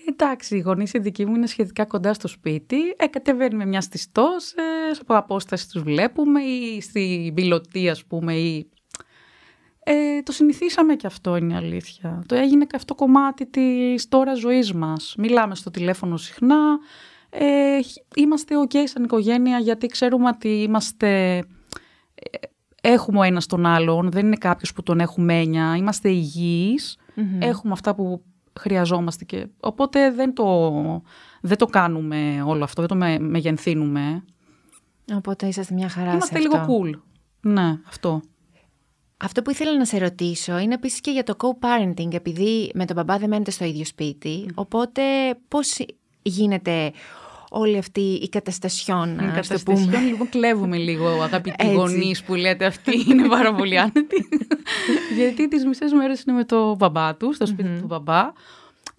Εντάξει, 0.09 0.57
οι 0.57 0.61
γονείς 0.61 0.93
οι 0.93 0.99
δικοί 0.99 1.27
μου 1.27 1.35
είναι 1.35 1.47
σχετικά 1.47 1.85
κοντά 1.85 2.15
στο 2.15 2.29
σπίτι. 2.29 2.77
Ε, 2.97 3.07
κατεβαίνουμε 3.07 3.65
μια 3.65 3.81
στις 3.81 4.13
τόσες, 4.13 5.01
από 5.01 5.17
απόσταση 5.17 5.71
τους 5.71 5.83
βλέπουμε 5.83 6.41
ή 6.41 6.81
στην 6.81 7.35
πιλωτή, 7.35 7.89
ας 7.89 8.05
πούμε, 8.05 8.35
ή 8.35 8.69
ε, 9.91 10.23
το 10.23 10.33
συνηθίσαμε 10.33 10.95
και 10.95 11.07
αυτό 11.07 11.37
είναι 11.37 11.53
η 11.53 11.57
αλήθεια. 11.57 12.23
Το 12.27 12.35
έγινε 12.35 12.65
και 12.65 12.77
αυτό 12.77 12.95
κομμάτι 12.95 13.47
της 13.47 14.09
τώρα 14.09 14.35
ζωής 14.35 14.73
μας. 14.73 15.15
Μιλάμε 15.19 15.55
στο 15.55 15.71
τηλέφωνο 15.71 16.17
συχνά, 16.17 16.79
ε, 17.31 17.79
είμαστε 18.17 18.55
ok 18.67 18.75
σαν 18.85 19.05
οικογένεια 19.05 19.59
γιατί 19.59 19.87
ξέρουμε 19.87 20.29
ότι 20.29 20.49
είμαστε... 20.49 21.37
Ε, 22.15 22.39
έχουμε 22.81 23.19
ο 23.19 23.23
ένας 23.23 23.47
τον 23.47 23.67
άλλον, 23.67 24.11
δεν 24.11 24.27
είναι 24.27 24.37
κάποιος 24.37 24.73
που 24.73 24.83
τον 24.83 25.01
έχουμε 25.01 25.41
έννοια, 25.41 25.77
είμαστε 25.77 26.11
έχουμε 27.39 27.73
αυτά 27.73 27.95
που 27.95 28.23
χρειαζόμαστε 28.59 29.25
και 29.25 29.47
οπότε 29.61 30.11
δεν 30.11 30.35
το, 30.35 30.73
δεν 31.41 31.57
το 31.57 31.67
κάνουμε 31.67 32.43
όλο 32.47 32.65
αυτό, 32.65 32.81
δεν 32.81 32.91
το 32.91 32.97
με, 32.97 33.19
μεγενθύνουμε. 33.19 34.25
Οπότε 35.15 35.47
είσαστε 35.47 35.75
μια 35.75 35.89
χαρά 35.89 36.13
Είμαστε 36.13 36.39
λίγο 36.39 36.67
cool. 36.69 36.91
Ναι, 37.41 37.79
αυτό. 37.87 38.23
Αυτό 39.21 39.43
που 39.43 39.51
ήθελα 39.51 39.77
να 39.77 39.85
σε 39.85 39.99
ρωτήσω 39.99 40.59
είναι 40.59 40.75
επίσης 40.75 41.01
και 41.01 41.11
για 41.11 41.23
το 41.23 41.37
co-parenting, 41.39 42.15
επειδή 42.15 42.71
με 42.75 42.85
τον 42.85 42.97
μπαμπά 42.97 43.19
δεν 43.19 43.29
μένετε 43.29 43.51
στο 43.51 43.65
ίδιο 43.65 43.85
σπίτι, 43.85 44.51
οπότε 44.55 45.03
πώς 45.49 45.79
γίνεται 46.23 46.93
όλη 47.51 47.79
αυτή 47.79 48.01
η 48.01 48.29
καταστασιόν, 48.29 49.19
η 49.19 49.33
καταστασιόν, 49.35 50.07
λοιπόν, 50.07 50.29
κλέβουμε 50.29 50.77
λίγο, 50.89 51.09
αγαπητοί 51.09 51.73
γονείς 51.73 52.23
που 52.23 52.35
λέτε 52.35 52.65
αυτή 52.65 53.05
είναι 53.09 53.29
πάρα 53.29 53.55
πολύ 53.55 53.79
άνετη. 53.79 54.29
Γιατί 55.19 55.49
τις 55.49 55.65
μισές 55.65 55.93
μέρες 55.93 56.23
είναι 56.23 56.37
με 56.37 56.45
το 56.45 56.77
μπαμπά 56.77 57.17
του, 57.17 57.33
στο 57.33 57.47
σπιτι 57.47 57.79
του 57.81 57.87
μπαμπά, 57.87 58.33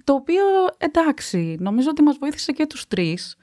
το 0.03 0.13
οποίο, 0.13 0.43
εντάξει, 0.77 1.57
νομίζω 1.59 1.89
ότι 1.89 2.01
μας 2.01 2.17
βοήθησε 2.17 2.51
και 2.51 2.65
τους 2.65 2.87
τρεις. 2.87 3.37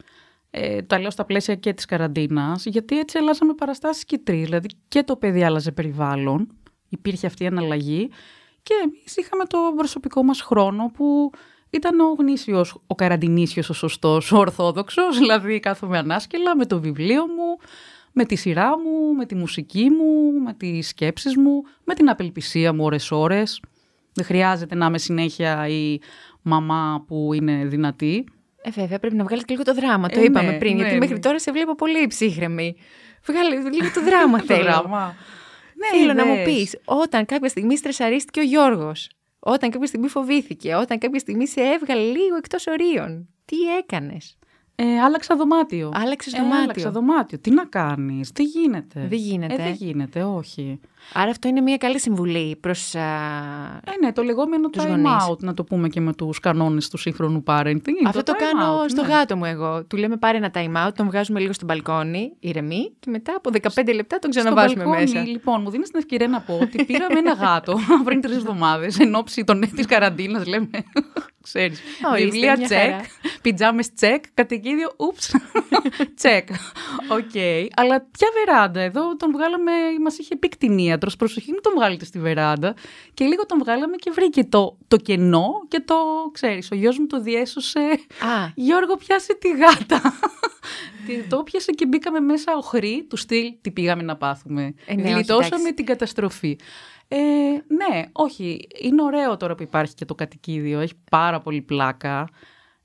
Ε, 0.51 0.83
το 0.83 0.97
λέω 0.97 1.11
στα 1.11 1.25
πλαίσια 1.25 1.55
και 1.55 1.73
της 1.73 1.85
καραντίνας, 1.85 2.67
γιατί 2.67 2.99
έτσι 2.99 3.19
αλλάζαμε 3.19 3.55
παραστάσεις 3.55 4.05
και 4.05 4.19
τρεις. 4.19 4.45
Δηλαδή 4.45 4.69
και 4.89 5.03
το 5.03 5.17
παιδί 5.17 5.45
άλλαζε 5.45 5.73
περιβάλλον 5.73 6.49
υπήρχε 6.89 7.27
αυτή 7.27 7.45
η 7.45 7.47
αναλλαγή 7.47 8.11
και 8.63 8.75
εμείς 8.85 9.17
είχαμε 9.17 9.45
το 9.45 9.59
προσωπικό 9.77 10.23
μας 10.23 10.41
χρόνο 10.41 10.91
που 10.95 11.31
ήταν 11.71 12.01
ο 12.01 12.15
γνήσιος, 12.19 12.79
ο 12.87 12.95
καραντινήσιος, 12.95 13.71
ο 13.71 13.73
σωστός, 13.73 14.33
ο 14.33 14.39
ορθόδοξος, 14.39 15.19
δηλαδή 15.19 15.61
κάθομαι 15.61 15.99
ανάσκελα 15.99 16.57
με 16.57 16.67
το 16.67 16.81
βιβλίο 16.81 17.27
μου, 17.27 17.59
με 18.13 18.25
τη 18.25 18.37
σειρά 18.37 18.79
μου, 18.79 19.15
με 19.15 19.27
τη 19.27 19.35
μουσική 19.35 19.91
μου, 19.91 20.41
με 20.45 20.53
τις 20.53 20.89
σκέψεις 20.89 21.37
μου, 21.37 21.63
με 21.85 21.95
την 21.95 22.09
απελπισία 22.09 22.73
μου 22.73 22.85
ώρες-ώρες. 22.85 23.61
Δεν 24.13 24.25
χρειάζεται 24.25 24.75
να 24.75 24.87
είμαι 24.87 24.99
συνέχεια 24.99 25.69
η 25.69 25.99
μαμά 26.43 27.05
που 27.07 27.31
είναι 27.33 27.65
δυνατή. 27.65 28.25
Ε, 28.63 28.71
βέβαια, 28.71 28.99
πρέπει 28.99 29.17
να 29.17 29.25
βγάλεις 29.25 29.45
και 29.45 29.53
λίγο 29.53 29.65
το 29.65 29.75
δράμα. 29.75 30.09
Το 30.09 30.21
ε, 30.21 30.23
είπαμε 30.23 30.51
ναι, 30.51 30.59
πριν, 30.59 30.71
ναι, 30.73 30.77
γιατί 30.77 30.93
ναι. 30.93 30.99
μέχρι 30.99 31.19
τώρα 31.19 31.39
σε 31.39 31.53
βλέπω 31.53 31.75
πολύ 31.75 32.07
ψύχρεμη. 32.07 32.77
Βγάλει 33.25 33.57
λίγο 33.57 33.91
το 33.95 34.03
δράμα 34.03 34.39
θέλω. 34.49 34.63
δράμα. 34.63 35.15
Ναι, 35.77 35.99
Θέλω 35.99 36.13
να 36.13 36.27
μου 36.27 36.45
πεις, 36.45 36.79
όταν 36.85 37.25
κάποια 37.25 37.49
στιγμή 37.49 37.77
στρεσαρίστηκε 37.77 38.41
ο 38.41 38.43
Γιώργος, 38.43 39.11
όταν 39.39 39.71
κάποια 39.71 39.87
στιγμή 39.87 40.09
φοβήθηκε, 40.09 40.75
όταν 40.75 40.99
κάποια 40.99 41.19
στιγμή 41.19 41.47
σε 41.47 41.61
έβγαλε 41.61 42.03
λίγο 42.03 42.37
εκτός 42.37 42.67
ορίων, 42.67 43.29
τι 43.45 43.57
έκανες; 43.79 44.37
Ε, 44.75 45.01
άλλαξα 45.01 45.37
δωμάτιο. 45.37 45.91
Άλλαξες 45.95 46.33
δωμάτιο. 46.33 46.59
Ε, 46.59 46.63
άλλαξα 46.63 46.91
δωμάτιο. 46.91 47.39
Τι 47.39 47.51
να 47.51 47.65
κάνεις, 47.65 48.33
τι 48.33 48.43
γίνεται; 48.43 49.07
Δεν 49.09 49.19
γίνεται. 49.19 49.55
Ε, 49.55 49.57
δεν 49.57 49.73
γίνεται, 49.73 50.23
όχι. 50.23 50.81
Άρα 51.13 51.31
αυτό 51.31 51.49
είναι 51.49 51.61
μια 51.61 51.77
καλή 51.77 52.01
συμβουλή 52.01 52.57
προς. 52.61 52.95
Ε, 52.95 53.01
ναι, 54.01 54.13
το 54.13 54.23
λεγόμενο 54.23 54.71
time 54.77 54.87
γονείς. 54.87 55.11
out, 55.31 55.39
να 55.39 55.55
το 55.55 55.65
πούμε 55.65 55.89
και 55.89 56.01
με 56.01 56.13
τους 56.13 56.41
κανόνες 56.41 56.89
του 56.89 56.97
σύγχρονου 56.97 57.43
parenting. 57.47 57.97
Αυτό 58.07 58.23
το, 58.23 58.33
το 58.33 58.39
κάνω 58.39 58.83
out, 58.83 58.91
στο 58.91 59.03
ναι. 59.03 59.09
γάτο 59.09 59.37
μου 59.37 59.45
εγώ. 59.45 59.85
Του 59.85 59.97
λέμε 59.97 60.17
πάρε 60.17 60.37
ένα 60.37 60.51
time 60.55 60.87
out, 60.87 60.93
τον 60.95 61.07
βγάζουμε 61.07 61.41
λίγο 61.41 61.53
στο 61.53 61.65
μπαλκόνι, 61.65 62.33
ηρεμή, 62.39 62.93
και 62.99 63.11
μετά 63.11 63.35
από 63.37 63.51
15 63.75 63.95
λεπτά 63.95 64.19
τον 64.19 64.31
ξαναβάζουμε 64.31 64.81
στο 64.81 64.91
μέσα. 64.91 65.21
Λοιπόν, 65.21 65.61
μου 65.63 65.71
δίνεις 65.71 65.91
την 65.91 65.99
ευκαιρία 65.99 66.29
να 66.29 66.41
πω 66.41 66.59
ότι 66.63 66.85
πήραμε 66.85 67.19
ένα 67.19 67.33
γάτο 67.33 67.79
πριν 68.05 68.21
τρεις 68.21 68.37
εβδομάδες 68.37 68.99
εν 68.99 69.15
ώψη 69.15 69.45
της 69.77 69.87
καραντίνας, 69.87 70.47
λέμε. 70.47 70.69
Ξέρεις, 71.47 71.81
βιβλία 72.17 72.59
τσεκ, 72.59 73.01
πιτζάμες 73.43 73.93
τσεκ, 73.93 74.25
κατοικίδιο, 74.35 74.93
oops, 74.97 75.35
check. 76.19 76.49
OK. 77.09 77.37
Αλλά 77.77 78.01
ποια 78.01 78.29
βεράντα, 78.35 78.81
εδώ 78.81 79.17
τον 79.17 79.31
βγάλαμε, 79.33 79.73
μας 80.03 80.19
είχε 80.19 80.37
πει 80.37 80.49
κτηνίατρος. 80.97 81.11
Προσοχή, 81.19 81.53
μην 81.53 81.63
τον 81.63 81.73
βγάλετε 81.77 82.05
στη 82.05 82.19
βεράντα. 82.19 82.75
Και 83.15 83.25
λίγο 83.25 83.47
τον 83.47 83.59
βγάλαμε 83.59 83.97
και 83.97 84.11
βρήκε 84.15 84.45
το, 84.45 84.79
το 84.89 84.97
κενό 84.97 85.49
και 85.69 85.81
το 85.81 85.95
ξέρεις. 86.33 86.71
Ο 86.71 86.75
γιος 86.75 86.99
μου 86.99 87.07
το 87.07 87.21
διέσωσε. 87.21 87.81
Α. 87.81 88.53
Γιώργο, 88.55 88.97
πιάσε 88.97 89.35
τη 89.35 89.49
γάτα. 89.49 90.19
το 91.29 91.43
'πιασε 91.43 91.73
και 91.73 91.87
μπήκαμε 91.87 92.21
μέσα 92.21 92.57
ωχροί 92.57 93.07
του 93.09 93.17
στυλ. 93.17 93.55
Τι 93.61 93.71
πήγαμε 93.71 94.03
να 94.03 94.17
πάθουμε. 94.17 94.75
Ε, 94.87 94.95
ναι, 94.95 95.11
Γλιτώσαμε 95.11 95.73
την 95.73 95.85
καταστροφή. 95.85 96.59
Ε, 97.09 97.17
ναι, 97.67 98.05
όχι. 98.13 98.67
Είναι 98.81 99.03
ωραίο 99.03 99.37
τώρα 99.37 99.55
που 99.55 99.63
υπάρχει 99.63 99.95
και 99.95 100.05
το 100.05 100.15
κατοικίδιο. 100.15 100.81
Έχει 100.81 100.95
πάρα 101.11 101.41
πολύ 101.41 101.63
πλάκα. 101.63 102.29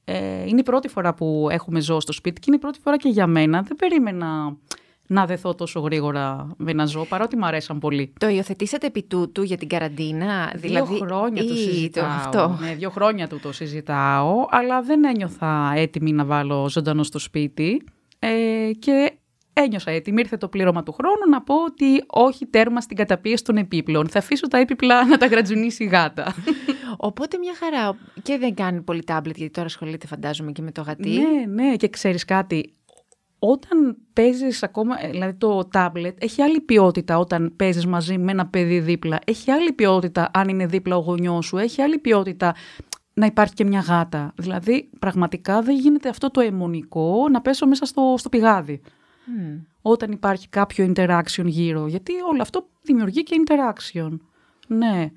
Ε, 0.05 0.43
είναι 0.47 0.59
η 0.59 0.63
πρώτη 0.63 0.87
φορά 0.87 1.13
που 1.13 1.47
έχουμε 1.51 1.79
ζώο 1.79 1.99
στο 1.99 2.11
σπίτι 2.11 2.39
και 2.39 2.45
είναι 2.47 2.55
η 2.55 2.59
πρώτη 2.59 2.79
φορά 2.83 2.97
και 2.97 3.09
για 3.09 3.27
μένα. 3.27 3.61
Δεν 3.61 3.75
περίμενα 3.75 4.57
να 5.11 5.25
δεθώ 5.25 5.55
τόσο 5.55 5.79
γρήγορα 5.79 6.47
με 6.57 6.71
ένα 6.71 6.85
ζώο, 6.85 7.05
παρότι 7.05 7.37
μου 7.37 7.45
αρέσαν 7.45 7.79
πολύ. 7.79 8.13
Το 8.19 8.27
υιοθετήσατε 8.27 8.87
επί 8.87 9.03
τούτου 9.03 9.41
για 9.41 9.57
την 9.57 9.67
καραντίνα, 9.67 10.51
δύο 10.55 10.69
δηλαδή. 10.69 10.93
Δύο 10.93 11.05
χρόνια 11.05 11.45
το 11.45 11.55
συζητάω. 11.55 12.05
Αυτό. 12.05 12.57
Ναι, 12.61 12.75
δύο 12.75 12.89
χρόνια 12.89 13.27
του 13.27 13.39
το 13.39 13.51
συζητάω, 13.51 14.45
αλλά 14.49 14.81
δεν 14.81 15.03
ένιωθα 15.03 15.73
έτοιμη 15.75 16.11
να 16.11 16.25
βάλω 16.25 16.69
ζωντανό 16.69 17.03
στο 17.03 17.19
σπίτι. 17.19 17.83
Ε, 18.19 18.71
και 18.79 19.11
ένιωσα 19.53 19.91
έτοιμη. 19.91 20.21
Ήρθε 20.21 20.37
το 20.37 20.47
πλήρωμα 20.47 20.83
του 20.83 20.91
χρόνου 20.91 21.29
να 21.29 21.41
πω 21.41 21.63
ότι 21.63 22.03
όχι 22.07 22.45
τέρμα 22.45 22.81
στην 22.81 22.97
καταπίεση 22.97 23.43
των 23.43 23.57
επίπλων. 23.57 24.09
Θα 24.09 24.19
αφήσω 24.19 24.47
τα 24.47 24.57
έπιπλα 24.57 25.05
να 25.05 25.17
τα 25.17 25.25
γρατζουνίσει 25.25 25.83
η 25.83 25.87
γάτα. 25.87 26.33
Οπότε 26.97 27.37
μια 27.37 27.53
χαρά. 27.59 27.97
Και 28.21 28.37
δεν 28.37 28.53
κάνει 28.53 28.81
πολύ 28.81 29.03
τάμπλετ, 29.03 29.37
γιατί 29.37 29.53
τώρα 29.53 29.67
ασχολείται, 29.67 30.07
φαντάζομαι, 30.07 30.51
και 30.51 30.61
με 30.61 30.71
το 30.71 30.81
γατί. 30.81 31.09
Ναι, 31.09 31.63
ναι, 31.63 31.75
και 31.75 31.89
ξέρεις 31.89 32.25
κάτι. 32.25 32.73
Όταν 33.43 33.97
παίζεις 34.13 34.63
ακόμα, 34.63 35.05
ε, 35.05 35.09
δηλαδή 35.09 35.33
το 35.33 35.65
τάμπλετ 35.65 36.23
έχει 36.23 36.41
άλλη 36.41 36.61
ποιότητα 36.61 37.17
όταν 37.17 37.53
παίζεις 37.55 37.85
μαζί 37.85 38.17
με 38.17 38.31
ένα 38.31 38.47
παιδί 38.47 38.79
δίπλα. 38.79 39.19
Έχει 39.25 39.51
άλλη 39.51 39.71
ποιότητα 39.71 40.29
αν 40.33 40.49
είναι 40.49 40.65
δίπλα 40.65 40.95
ο 40.95 40.99
γονιός 40.99 41.45
σου. 41.45 41.57
Έχει 41.57 41.81
άλλη 41.81 41.97
ποιότητα 41.97 42.55
να 43.13 43.25
υπάρχει 43.25 43.53
και 43.53 43.65
μια 43.65 43.79
γάτα. 43.79 44.33
Δηλαδή 44.35 44.89
πραγματικά 44.99 45.61
δεν 45.61 45.75
γίνεται 45.75 46.09
αυτό 46.09 46.31
το 46.31 46.41
αιμονικό 46.41 47.27
να 47.31 47.41
πέσω 47.41 47.67
μέσα 47.67 47.85
στο, 47.85 48.15
στο 48.17 48.29
πηγάδι. 48.29 48.81
όταν 49.81 50.11
υπάρχει 50.11 50.47
κάποιο 50.49 50.93
interaction 50.95 51.45
γύρω. 51.45 51.87
Γιατί 51.87 52.13
όλο 52.31 52.41
αυτό 52.41 52.67
δημιουργεί 52.81 53.23
και 53.23 53.43
interaction. 53.45 54.17
Ναι. 54.67 55.11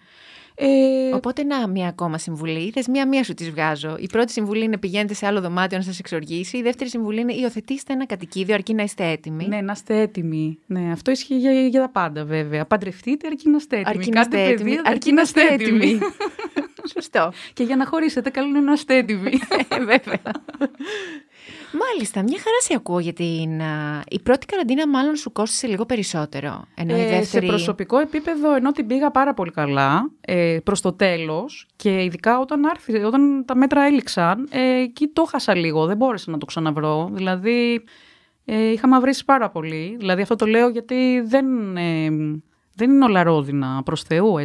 Ε... 0.56 1.14
Οπότε 1.14 1.42
να 1.42 1.68
μια 1.68 1.88
ακόμα 1.88 2.18
συμβουλή. 2.18 2.60
Είδες 2.60 2.86
μία-μία 2.86 3.24
σου 3.24 3.34
τη 3.34 3.50
βγάζω. 3.50 3.96
Η 3.98 4.06
πρώτη 4.06 4.32
συμβουλή 4.32 4.64
είναι 4.64 4.78
πηγαίνετε 4.78 5.14
σε 5.14 5.26
άλλο 5.26 5.40
δωμάτιο 5.40 5.78
να 5.78 5.84
σας 5.84 5.98
εξοργήσει. 5.98 6.56
Η 6.56 6.62
δεύτερη 6.62 6.90
συμβουλή 6.90 7.20
είναι 7.20 7.32
υιοθετήστε 7.32 7.92
ένα 7.92 8.06
κατοικίδιο 8.06 8.54
αρκεί 8.54 8.74
να 8.74 8.82
είστε 8.82 9.04
έτοιμοι. 9.04 9.46
Ναι, 9.46 9.60
να 9.60 9.72
είστε 9.72 10.00
έτοιμοι. 10.00 10.58
Ναι, 10.66 10.92
αυτό 10.92 11.10
ισχύει 11.10 11.38
για, 11.38 11.52
για 11.52 11.80
τα 11.80 11.88
πάντα 11.88 12.24
βέβαια. 12.24 12.64
Παντρευτείτε 12.64 13.26
αρκεί 13.26 13.48
να 13.48 13.56
είστε 13.56 13.76
έτοιμοι. 13.76 13.96
Αρκεί 13.96 14.10
να 14.10 14.20
είστε 14.20 14.42
έτοιμοι. 14.42 14.76
Αρκεί 14.84 15.12
να 15.12 15.22
είστε 15.22 15.40
έτοιμοι. 15.50 15.98
Σωστό. 16.94 17.32
Και 17.52 17.62
για 17.62 17.76
να 17.76 17.86
χωρίσετε, 17.86 18.30
καλό 18.30 18.48
είναι 18.48 18.60
να 18.60 18.72
είστε 18.72 18.96
έτοιμοι. 18.96 19.32
Ε, 19.68 19.78
βέβαια. 19.78 20.20
Μάλιστα, 21.78 22.22
μια 22.22 22.38
χαρά 22.38 22.60
σε 22.60 22.74
ακούω 22.74 22.98
για 22.98 23.12
την. 23.12 23.60
Η 24.08 24.20
πρώτη 24.22 24.46
καραντίνα, 24.46 24.88
μάλλον 24.88 25.16
σου 25.16 25.32
κόστησε 25.32 25.66
λίγο 25.66 25.86
περισσότερο. 25.86 26.64
Ενώ 26.74 26.94
ε, 26.94 26.96
δεύτερη... 26.96 27.46
Σε 27.46 27.52
προσωπικό 27.52 27.98
επίπεδο, 27.98 28.54
ενώ 28.54 28.72
την 28.72 28.86
πήγα 28.86 29.10
πάρα 29.10 29.34
πολύ 29.34 29.50
καλά 29.50 30.10
ε, 30.20 30.58
προς 30.64 30.80
το 30.80 30.92
τέλος 30.92 31.66
και 31.76 32.04
ειδικά 32.04 32.38
όταν, 32.38 32.64
άρχισε, 32.64 33.04
όταν 33.04 33.44
τα 33.46 33.56
μέτρα 33.56 33.82
έληξαν, 33.82 34.48
ε, 34.50 34.80
εκεί 34.80 35.06
το 35.06 35.24
χάσα 35.24 35.54
λίγο. 35.54 35.86
Δεν 35.86 35.96
μπόρεσα 35.96 36.30
να 36.30 36.38
το 36.38 36.46
ξαναβρω. 36.46 37.10
Δηλαδή, 37.12 37.84
ε, 38.44 38.70
είχα 38.70 38.88
μαυρίσει 38.88 39.24
πάρα 39.24 39.50
πολύ. 39.50 39.96
Δηλαδή, 39.98 40.22
αυτό 40.22 40.36
το 40.36 40.46
λέω 40.46 40.68
γιατί 40.68 41.20
δεν, 41.20 41.76
ε, 41.76 42.08
δεν 42.74 42.90
είναι 42.90 43.04
όλα 43.04 43.22
ρόδινα 43.22 43.82
προς 43.84 44.02
Θεού, 44.02 44.38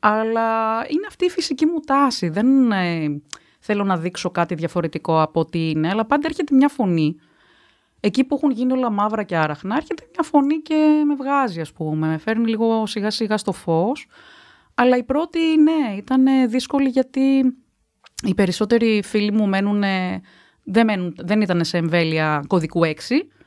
Αλλά 0.00 0.76
είναι 0.88 1.06
αυτή 1.08 1.24
η 1.24 1.30
φυσική 1.30 1.66
μου 1.66 1.80
τάση. 1.80 2.28
Δεν. 2.28 2.72
Ε, 2.72 3.20
θέλω 3.66 3.84
να 3.84 3.96
δείξω 3.96 4.30
κάτι 4.30 4.54
διαφορετικό 4.54 5.20
από 5.22 5.40
ό,τι 5.40 5.70
είναι, 5.70 5.88
αλλά 5.88 6.04
πάντα 6.04 6.26
έρχεται 6.26 6.54
μια 6.54 6.68
φωνή. 6.68 7.16
Εκεί 8.00 8.24
που 8.24 8.34
έχουν 8.34 8.50
γίνει 8.50 8.72
όλα 8.72 8.90
μαύρα 8.90 9.22
και 9.22 9.36
άραχνα, 9.36 9.76
έρχεται 9.76 10.02
μια 10.14 10.22
φωνή 10.22 10.56
και 10.56 11.02
με 11.06 11.14
βγάζει, 11.14 11.60
ας 11.60 11.72
πούμε. 11.72 12.06
Με 12.06 12.18
φέρνει 12.18 12.48
λίγο 12.48 12.86
σιγά 12.86 13.10
σιγά 13.10 13.36
στο 13.36 13.52
φως. 13.52 14.06
Αλλά 14.74 14.96
η 14.96 15.04
πρώτη, 15.04 15.38
ναι, 15.38 15.96
ήταν 15.96 16.50
δύσκολη 16.50 16.88
γιατί 16.88 17.54
οι 18.22 18.34
περισσότεροι 18.34 19.02
φίλοι 19.04 19.32
μου 19.32 19.46
μένουν, 19.46 19.82
δεν, 20.64 20.84
μένουν, 20.84 21.14
δεν 21.18 21.40
ήταν 21.40 21.64
σε 21.64 21.76
εμβέλεια 21.76 22.44
κωδικού 22.46 22.80
6. 22.84 22.92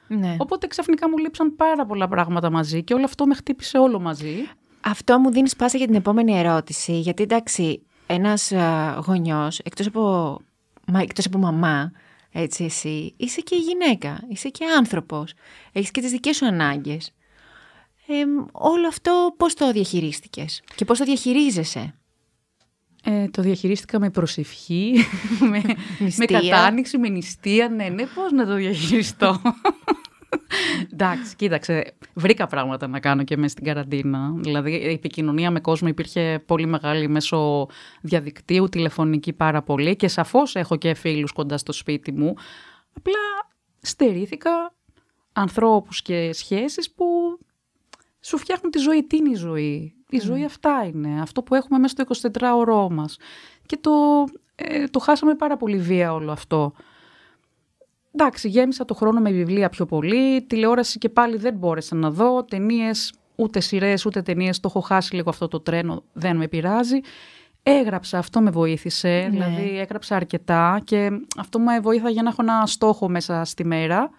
Ναι. 0.08 0.36
Οπότε 0.40 0.68
ξαφνικά 0.68 1.10
μου 1.10 1.18
λείψαν 1.18 1.56
πάρα 1.56 1.86
πολλά 1.86 2.08
πράγματα 2.08 2.50
μαζί 2.50 2.84
και 2.84 2.94
όλο 2.94 3.04
αυτό 3.04 3.26
με 3.26 3.36
χτύπησε 3.36 3.78
όλο 3.78 4.00
μαζί. 4.00 4.36
Αυτό 4.82 5.20
μου 5.20 5.32
δίνεις 5.32 5.56
πάσα 5.56 5.78
για 5.78 5.86
την 5.86 5.96
επόμενη 5.96 6.40
ερώτηση, 6.40 7.00
γιατί 7.00 7.24
εντάξει, 7.24 7.86
ένας 8.12 8.52
γονιός, 9.06 9.60
εκτός 9.60 9.86
από, 9.88 10.38
εκτός 11.02 11.26
από 11.26 11.38
μαμά, 11.38 11.91
έτσι 12.32 12.63
εσύ, 12.63 13.13
είσαι 13.17 13.41
και 13.41 13.56
γυναίκα, 13.56 14.24
είσαι 14.30 14.50
και 14.50 14.65
άνθρωπος, 14.78 15.34
έχεις 15.72 15.91
και 15.91 16.02
τις 16.02 16.12
δικές 16.12 16.36
σου 16.36 16.45
ανάγκες. 16.45 17.13
όλο 18.52 18.88
αυτό 18.88 19.34
πώς 19.38 19.54
το 19.54 19.72
διαχειρίστηκες 19.72 20.62
και 20.76 20.86
πώς 20.86 20.98
το 20.98 21.06
διαχειρίζεσαι; 21.06 21.93
Ε, 23.04 23.28
το 23.28 23.41
διαχειρίστηκα 23.41 24.00
με 24.00 24.10
προσευχή, 24.10 24.93
με, 25.52 25.62
με 26.17 26.26
κατάνοιξη, 26.26 26.98
με 26.98 27.10
νηστεία. 27.10 27.69
Ναι, 27.69 27.89
ναι, 27.89 28.06
πώς 28.06 28.32
να 28.32 28.45
το 28.45 28.56
διαχειριστώ. 28.56 29.41
Εντάξει, 31.02 31.36
κοίταξε, 31.36 31.94
βρήκα 32.14 32.48
πράγματα 32.48 32.88
να 32.88 33.00
κάνω 33.00 33.24
και 33.24 33.38
μέσα 33.38 33.50
στην 33.50 33.64
καραντίνα. 33.64 34.34
Δηλαδή, 34.36 34.72
η 34.72 34.92
επικοινωνία 34.92 35.52
με 35.52 35.60
κόσμο 35.60 35.88
υπήρχε 35.88 36.44
πολύ 36.46 36.66
μεγάλη 36.66 37.08
μέσω 37.08 37.68
διαδικτύου, 38.02 38.70
τηλεφωνική 38.70 39.34
πάρα 39.34 39.62
πολύ 39.62 39.96
και 39.96 40.08
σαφώς 40.08 40.56
έχω 40.56 40.76
και 40.76 40.94
φίλους 40.94 41.32
κοντά 41.32 41.58
στο 41.58 41.72
σπίτι 41.72 42.12
μου. 42.12 42.34
Απλά 42.94 43.20
στερήθηκα 43.82 44.74
ανθρώπους 45.34 46.02
και 46.02 46.34
σχέσεις 46.34 46.92
που 46.92 47.06
σου 48.22 48.38
φτιάχνουν 48.38 48.72
τη 48.72 48.80
ζωή. 48.80 49.04
Τι 49.04 49.18
είναι 49.18 49.30
η 49.30 49.36
ζωή; 49.36 49.94
Η 50.10 50.20
ζωή 50.20 50.44
αυτά 50.44 50.90
είναι. 50.94 51.22
Αυτό 51.22 51.44
που 51.44 51.56
έχουμε 51.56 51.80
μέσα 51.80 52.06
στο 52.08 52.30
24ωρό 52.32 52.88
μας. 52.90 53.18
Και 53.66 53.78
το, 53.78 53.92
ε, 54.56 54.88
το 54.88 55.00
χάσαμε 55.00 55.36
πάρα 55.36 55.58
πολύ 55.58 55.78
βία 55.78 56.14
όλο 56.14 56.32
αυτό. 56.32 56.74
Εντάξει, 58.12 58.50
γέμισα 58.50 58.86
το 58.86 58.93
χρόνο 58.93 59.19
με 59.19 59.32
βιβλία 59.32 59.69
πιο 59.69 59.86
πολύ. 59.86 60.41
Τηλεόραση 60.41 60.98
και 60.98 61.10
πάλι 61.10 61.38
δεν 61.38 61.54
μπόρεσα 61.54 61.95
να 61.95 62.12
δω. 62.12 62.43
Ταινίες, 62.43 63.13
ούτε 63.36 63.60
σειρές, 63.60 64.06
ούτε 64.06 64.22
ταινίες. 64.22 64.60
Το 64.60 64.67
έχω 64.67 64.80
χάσει 64.80 65.15
λίγο 65.15 65.30
αυτό 65.30 65.48
το 65.48 65.60
τρένο. 65.60 66.04
Δεν 66.13 66.38
με 66.38 66.48
πειράζει. 66.48 67.00
Έγραψα, 67.63 68.17
αυτό 68.17 68.41
με 68.41 68.52
βοήθησε. 68.52 69.08
Ναι. 69.08 69.30
Δηλαδή, 69.30 69.80
έγραψα 69.80 70.15
αρκετά 70.15 70.82
και 70.84 71.10
αυτό 71.38 71.60
με 71.60 71.80
βοήθησε 71.80 72.12
για 72.12 72.24
να 72.24 72.30
έχω 72.30 72.41
ένα 72.41 72.65
στόχο 72.65 73.10
μέσα 73.10 73.43
στη 73.43 73.65
μέρα. 73.65 74.10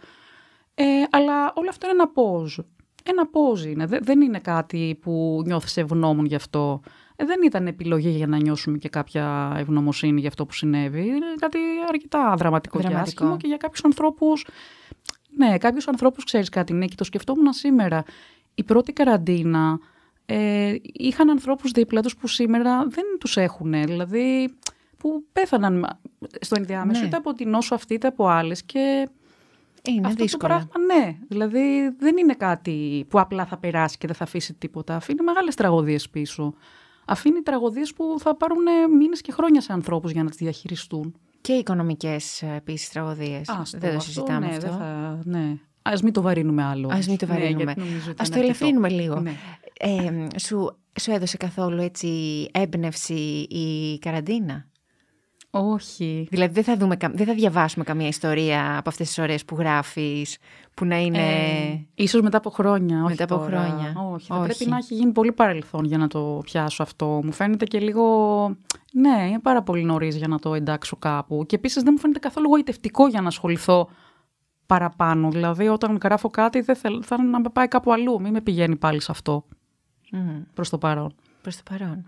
Ε, 0.74 0.84
αλλά 1.10 1.52
όλο 1.54 1.68
αυτό 1.68 1.86
είναι 1.88 2.02
ένα 2.02 2.10
pause. 2.14 2.64
Ένα 3.04 3.28
pause 3.32 3.66
είναι. 3.66 3.86
Δεν 3.86 4.20
είναι 4.20 4.38
κάτι 4.38 4.98
που 5.00 5.42
νιώθεις 5.46 5.76
ευγνώμων 5.76 6.24
γι' 6.24 6.34
αυτό. 6.34 6.80
Ε, 7.20 7.24
δεν 7.24 7.38
ήταν 7.44 7.66
επιλογή 7.66 8.08
για 8.08 8.26
να 8.26 8.36
νιώσουμε 8.36 8.78
και 8.78 8.88
κάποια 8.88 9.54
ευγνωμοσύνη 9.56 10.20
για 10.20 10.28
αυτό 10.28 10.46
που 10.46 10.52
συνέβη. 10.52 11.06
Είναι 11.06 11.34
κάτι 11.38 11.58
αρκετά 11.88 12.34
δραματικό, 12.38 12.78
δραματικό. 12.78 13.04
και 13.04 13.10
άσχημο 13.10 13.36
και 13.36 13.46
για 13.46 13.56
κάποιους 13.56 13.84
ανθρώπου. 13.84 14.32
Ναι, 15.36 15.58
κάποιους 15.58 15.88
ανθρώπους 15.88 16.24
ξέρεις 16.24 16.48
κάτι, 16.48 16.72
ναι, 16.72 16.86
και 16.86 16.94
το 16.94 17.04
σκεφτόμουν 17.04 17.52
σήμερα. 17.52 18.04
Η 18.54 18.64
πρώτη 18.64 18.92
καραντίνα 18.92 19.78
ε, 20.26 20.74
είχαν 20.82 21.30
ανθρώπους 21.30 21.70
δίπλα 21.70 22.00
τους 22.02 22.16
που 22.16 22.26
σήμερα 22.26 22.86
δεν 22.88 23.04
τους 23.20 23.36
έχουν. 23.36 23.70
Δηλαδή, 23.70 24.54
που 24.96 25.24
πέθαναν 25.32 25.98
στο 26.40 26.54
ενδιάμεσο, 26.58 27.00
ναι. 27.00 27.06
είτε 27.06 27.16
από 27.16 27.32
την 27.32 27.50
νόσο 27.50 27.74
αυτή, 27.74 27.94
είτε 27.94 28.06
από 28.06 28.26
άλλες. 28.28 28.62
Και 28.62 29.08
είναι 29.82 30.06
αυτό 30.06 30.22
δύσκολο. 30.22 30.52
το 30.52 30.66
πράγμα, 30.68 30.94
ναι. 30.94 31.16
Δηλαδή, 31.28 31.94
δεν 31.98 32.16
είναι 32.16 32.34
κάτι 32.34 33.06
που 33.08 33.20
απλά 33.20 33.46
θα 33.46 33.56
περάσει 33.56 33.98
και 33.98 34.06
δεν 34.06 34.16
θα 34.16 34.24
αφήσει 34.24 34.54
τίποτα. 34.54 34.96
Αφήνει 34.96 35.22
μεγάλες 35.22 35.54
τραγωδίες 35.54 36.08
πίσω 36.08 36.54
αφήνει 37.10 37.40
τραγωδίες 37.40 37.92
που 37.92 38.16
θα 38.18 38.36
πάρουν 38.36 38.64
μήνες 38.96 39.20
και 39.20 39.32
χρόνια 39.32 39.60
σε 39.60 39.72
ανθρώπους 39.72 40.10
για 40.10 40.22
να 40.22 40.28
τις 40.28 40.38
διαχειριστούν. 40.38 41.14
Και 41.40 41.52
οικονομικές 41.52 42.42
ε, 42.42 42.54
επίσης 42.56 42.88
τραγωδίες. 42.88 43.48
Δεν 43.76 43.94
το 43.94 44.00
συζητάμε 44.00 44.46
ναι, 44.46 44.56
αυτό. 44.56 44.66
Θα, 44.66 45.20
ναι. 45.24 45.58
Α 45.82 45.92
μην 46.02 46.12
το 46.12 46.22
βαρύνουμε 46.22 46.62
άλλο. 46.62 46.88
Α 46.88 46.98
μην 47.06 47.16
το 47.18 47.26
ναι, 47.26 47.32
βαρύνουμε. 47.32 47.74
Ναι, 47.76 48.12
Α 48.16 48.24
το 48.32 48.38
ελαφρύνουμε 48.38 48.88
λίγο. 48.88 49.20
Ναι. 49.20 49.32
Ε, 49.78 50.26
σου, 50.38 50.78
σου 51.00 51.10
έδωσε 51.10 51.36
καθόλου 51.36 51.82
έτσι 51.82 52.08
έμπνευση 52.52 53.46
η 53.48 53.98
καραντίνα; 53.98 54.66
Όχι. 55.50 56.26
Δηλαδή 56.30 56.52
δεν 56.52 56.64
θα, 56.64 56.76
δούμε, 56.76 56.96
δεν 57.12 57.26
θα 57.26 57.34
διαβάσουμε 57.34 57.84
καμία 57.84 58.08
ιστορία 58.08 58.78
από 58.78 58.88
αυτές 58.88 59.06
τις 59.06 59.18
ώρες 59.18 59.44
που 59.44 59.56
γράφεις, 59.56 60.38
που 60.74 60.84
να 60.84 60.98
είναι... 60.98 61.18
Ε, 61.18 61.86
ίσως 61.94 62.20
μετά 62.20 62.36
από 62.36 62.50
χρόνια, 62.50 62.98
όχι 62.98 63.08
Μετά 63.08 63.24
από 63.24 63.38
χρόνια. 63.38 63.94
Όχι, 64.12 64.26
θα 64.26 64.40
πρέπει 64.40 64.66
να 64.66 64.76
έχει 64.76 64.94
γίνει 64.94 65.12
πολύ 65.12 65.32
παρελθόν 65.32 65.84
για 65.84 65.98
να 65.98 66.08
το 66.08 66.40
πιάσω 66.44 66.82
αυτό. 66.82 67.20
Μου 67.24 67.32
φαίνεται 67.32 67.64
και 67.64 67.80
λίγο... 67.80 68.04
Ναι, 68.92 69.26
είναι 69.28 69.38
πάρα 69.38 69.62
πολύ 69.62 69.84
νωρίς 69.84 70.16
για 70.16 70.28
να 70.28 70.38
το 70.38 70.54
εντάξω 70.54 70.96
κάπου. 70.96 71.44
Και 71.46 71.56
επίσης 71.56 71.82
δεν 71.82 71.92
μου 71.92 72.00
φαίνεται 72.00 72.18
καθόλου 72.18 72.48
γοητευτικό 72.48 73.06
για 73.06 73.20
να 73.20 73.28
ασχοληθώ 73.28 73.88
παραπάνω. 74.66 75.30
Δηλαδή 75.30 75.68
όταν 75.68 75.98
γράφω 76.02 76.30
κάτι 76.30 76.60
δεν 76.60 76.76
θέλω, 76.76 77.02
θα 77.02 77.22
να 77.22 77.40
με 77.40 77.48
πάει 77.52 77.68
κάπου 77.68 77.92
αλλού. 77.92 78.20
Μην 78.20 78.32
με 78.32 78.40
πηγαίνει 78.40 78.76
πάλι 78.76 79.00
σε 79.00 79.10
αυτό. 79.10 79.44
Mm. 80.12 80.42
Προς 80.54 80.68
το 80.68 80.78
παρόν. 80.78 81.14
Προς 81.42 81.56
το 81.56 81.62
παρόν. 81.70 82.06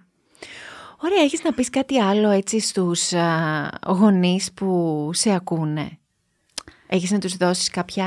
Ωραία, 1.05 1.23
έχεις 1.23 1.43
να 1.43 1.53
πεις 1.53 1.71
κάτι 1.71 1.99
άλλο 2.01 2.31
έτσι 2.31 2.61
στους 2.61 3.13
α, 3.13 3.71
γονείς 3.87 4.53
που 4.53 5.11
σε 5.13 5.35
ακούνε; 5.35 5.99
Έχεις 6.87 7.11
να 7.11 7.19
τους 7.19 7.37
δώσεις 7.37 7.71
κάποια 7.71 8.07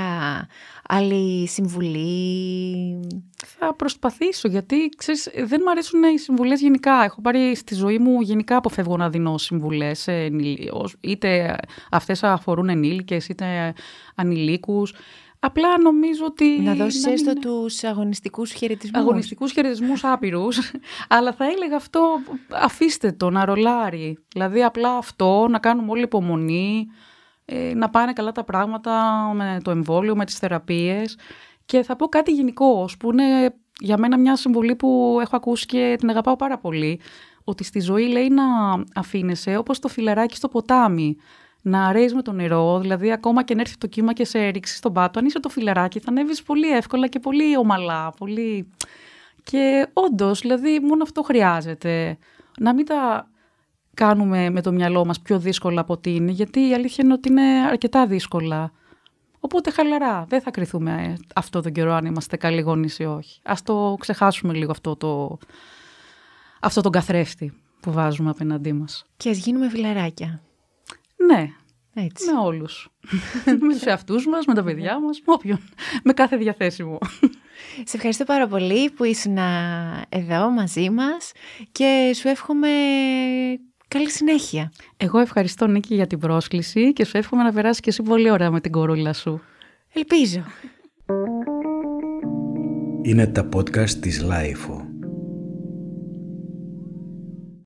άλλη 0.87 1.47
συμβουλή; 1.47 2.99
Θα 3.45 3.73
προσπαθήσω 3.75 4.47
γιατί 4.47 4.89
ξέρεις, 4.97 5.29
δεν 5.45 5.61
μου 5.63 5.71
αρέσουν 5.71 6.03
οι 6.03 6.19
συμβουλές 6.19 6.61
γενικά. 6.61 7.03
Έχω 7.03 7.21
πάρει 7.21 7.55
στη 7.55 7.75
ζωή 7.75 7.97
μου 7.97 8.21
γενικά 8.21 8.57
αποφεύγω 8.57 8.97
να 8.97 9.09
δίνω 9.09 9.37
συμβουλές. 9.37 10.07
Είτε 10.99 11.55
αυτές 11.91 12.23
αφορούν 12.23 12.69
ενήλικες 12.69 13.27
είτε 13.27 13.73
ανηλίκους. 14.15 14.93
Απλά 15.45 15.79
νομίζω 15.81 16.25
ότι. 16.25 16.61
Να 16.61 16.73
δώσεις 16.73 17.05
έστω 17.05 17.29
είναι... 17.29 17.39
τους 17.39 17.83
αγωνιστικούς 17.83 18.51
χαιρετισμούς. 18.51 19.01
Αγωνιστικούς 19.01 19.51
χαιρετισμούς 19.51 20.03
άπειρους. 20.03 20.71
αλλά 21.15 21.33
θα 21.33 21.45
έλεγα 21.45 21.75
αυτό, 21.75 22.19
αφήστε 22.49 23.11
το 23.11 23.29
να 23.29 23.45
ρολάρει. 23.45 24.17
Δηλαδή, 24.33 24.63
απλά 24.63 24.97
αυτό, 24.97 25.47
να 25.49 25.59
κάνουμε 25.59 25.91
όλη 25.91 26.01
υπομονή, 26.01 26.87
ε, 27.45 27.73
να 27.73 27.89
πάνε 27.89 28.13
καλά 28.13 28.31
τα 28.31 28.43
πράγματα 28.43 28.91
με 29.35 29.59
το 29.63 29.71
εμβόλιο, 29.71 30.15
με 30.15 30.25
τις 30.25 30.37
θεραπείες. 30.37 31.17
Και 31.65 31.83
θα 31.83 31.95
πω 31.95 32.07
κάτι 32.07 32.31
γενικό, 32.31 32.89
που 32.99 33.11
είναι 33.11 33.55
για 33.79 33.97
μένα 33.97 34.17
μια 34.17 34.35
συμβολή 34.35 34.75
που 34.75 35.17
έχω 35.21 35.35
ακούσει 35.35 35.65
και 35.65 35.95
την 35.99 36.09
αγαπάω 36.09 36.35
πάρα 36.35 36.57
πολύ. 36.57 36.99
Ότι 37.43 37.63
στη 37.63 37.79
ζωή 37.79 38.07
λέει 38.07 38.29
να 38.29 38.43
αφήνεσαι 38.95 39.57
όπως 39.57 39.79
το 39.79 39.87
φιλεράκι 39.87 40.35
στο 40.35 40.47
ποτάμι 40.47 41.17
να 41.67 41.91
ρέεις 41.91 42.13
με 42.13 42.21
το 42.21 42.31
νερό, 42.31 42.79
δηλαδή 42.79 43.11
ακόμα 43.11 43.43
και 43.43 43.55
να 43.55 43.61
έρθει 43.61 43.77
το 43.77 43.87
κύμα 43.87 44.13
και 44.13 44.25
σε 44.25 44.47
ρίξεις 44.47 44.77
στον 44.77 44.93
πάτο, 44.93 45.19
αν 45.19 45.25
είσαι 45.25 45.39
το 45.39 45.49
φιλεράκι 45.49 45.99
θα 45.99 46.09
ανέβεις 46.09 46.43
πολύ 46.43 46.69
εύκολα 46.69 47.07
και 47.07 47.19
πολύ 47.19 47.57
ομαλά, 47.57 48.11
πολύ... 48.17 48.69
Και 49.43 49.87
όντως, 49.93 50.39
δηλαδή, 50.39 50.79
μόνο 50.79 51.03
αυτό 51.03 51.21
χρειάζεται. 51.21 52.17
Να 52.59 52.73
μην 52.73 52.85
τα 52.85 53.29
κάνουμε 53.93 54.49
με 54.49 54.61
το 54.61 54.71
μυαλό 54.71 55.05
μας 55.05 55.21
πιο 55.21 55.39
δύσκολα 55.39 55.81
από 55.81 55.93
ότι 55.93 56.15
είναι, 56.15 56.31
γιατί 56.31 56.59
η 56.69 56.73
αλήθεια 56.73 57.03
είναι 57.03 57.13
ότι 57.13 57.29
είναι 57.29 57.65
αρκετά 57.69 58.07
δύσκολα. 58.07 58.71
Οπότε 59.39 59.71
χαλαρά, 59.71 60.25
δεν 60.29 60.41
θα 60.41 60.51
κρυθούμε 60.51 61.15
αυτό 61.35 61.61
τον 61.61 61.71
καιρό 61.71 61.93
αν 61.93 62.05
είμαστε 62.05 62.37
καλοί 62.37 62.61
γονείς 62.61 62.99
ή 62.99 63.03
όχι. 63.03 63.39
Ας 63.43 63.61
το 63.61 63.95
ξεχάσουμε 63.99 64.53
λίγο 64.53 64.71
αυτό, 64.71 64.95
το, 64.95 65.37
αυτό 66.59 66.81
τον 66.81 66.91
καθρέφτη 66.91 67.53
που 67.79 67.91
βάζουμε 67.91 68.29
απέναντί 68.29 68.73
μας. 68.73 69.05
Και 69.17 69.29
ας 69.29 69.37
γίνουμε 69.37 69.69
φιλαράκια. 69.69 70.41
Ναι, 71.15 71.47
Έτσι. 71.93 72.31
με 72.31 72.39
όλους. 72.39 72.89
με 73.61 73.73
τους 73.73 73.83
εαυτούς 73.83 74.27
μας, 74.27 74.45
με 74.45 74.53
τα 74.53 74.63
παιδιά 74.63 74.99
μας, 74.99 75.21
με 75.25 75.33
όποιον. 75.33 75.59
Με 76.03 76.13
κάθε 76.13 76.37
διαθέσιμο. 76.37 76.97
Σε 77.83 77.95
ευχαριστώ 77.95 78.23
πάρα 78.23 78.47
πολύ 78.47 78.89
που 78.89 79.03
ήσουν 79.03 79.37
εδώ 80.09 80.49
μαζί 80.49 80.89
μας 80.89 81.31
και 81.71 82.11
σου 82.15 82.27
εύχομαι 82.27 82.67
καλή 83.87 84.09
συνέχεια. 84.09 84.71
Εγώ 84.97 85.19
ευχαριστώ 85.19 85.67
Νίκη 85.67 85.95
για 85.95 86.07
την 86.07 86.19
πρόσκληση 86.19 86.93
και 86.93 87.05
σου 87.05 87.17
εύχομαι 87.17 87.43
να 87.43 87.53
περάσεις 87.53 87.79
και 87.79 87.89
εσύ 87.89 88.01
πολύ 88.01 88.29
ωραία 88.31 88.51
με 88.51 88.61
την 88.61 88.71
κορούλα 88.71 89.13
σου. 89.13 89.41
Ελπίζω. 89.93 90.43
Είναι 93.01 93.27
τα 93.27 93.49
podcast 93.55 93.89
της 93.89 94.21
LiFO. 94.21 94.84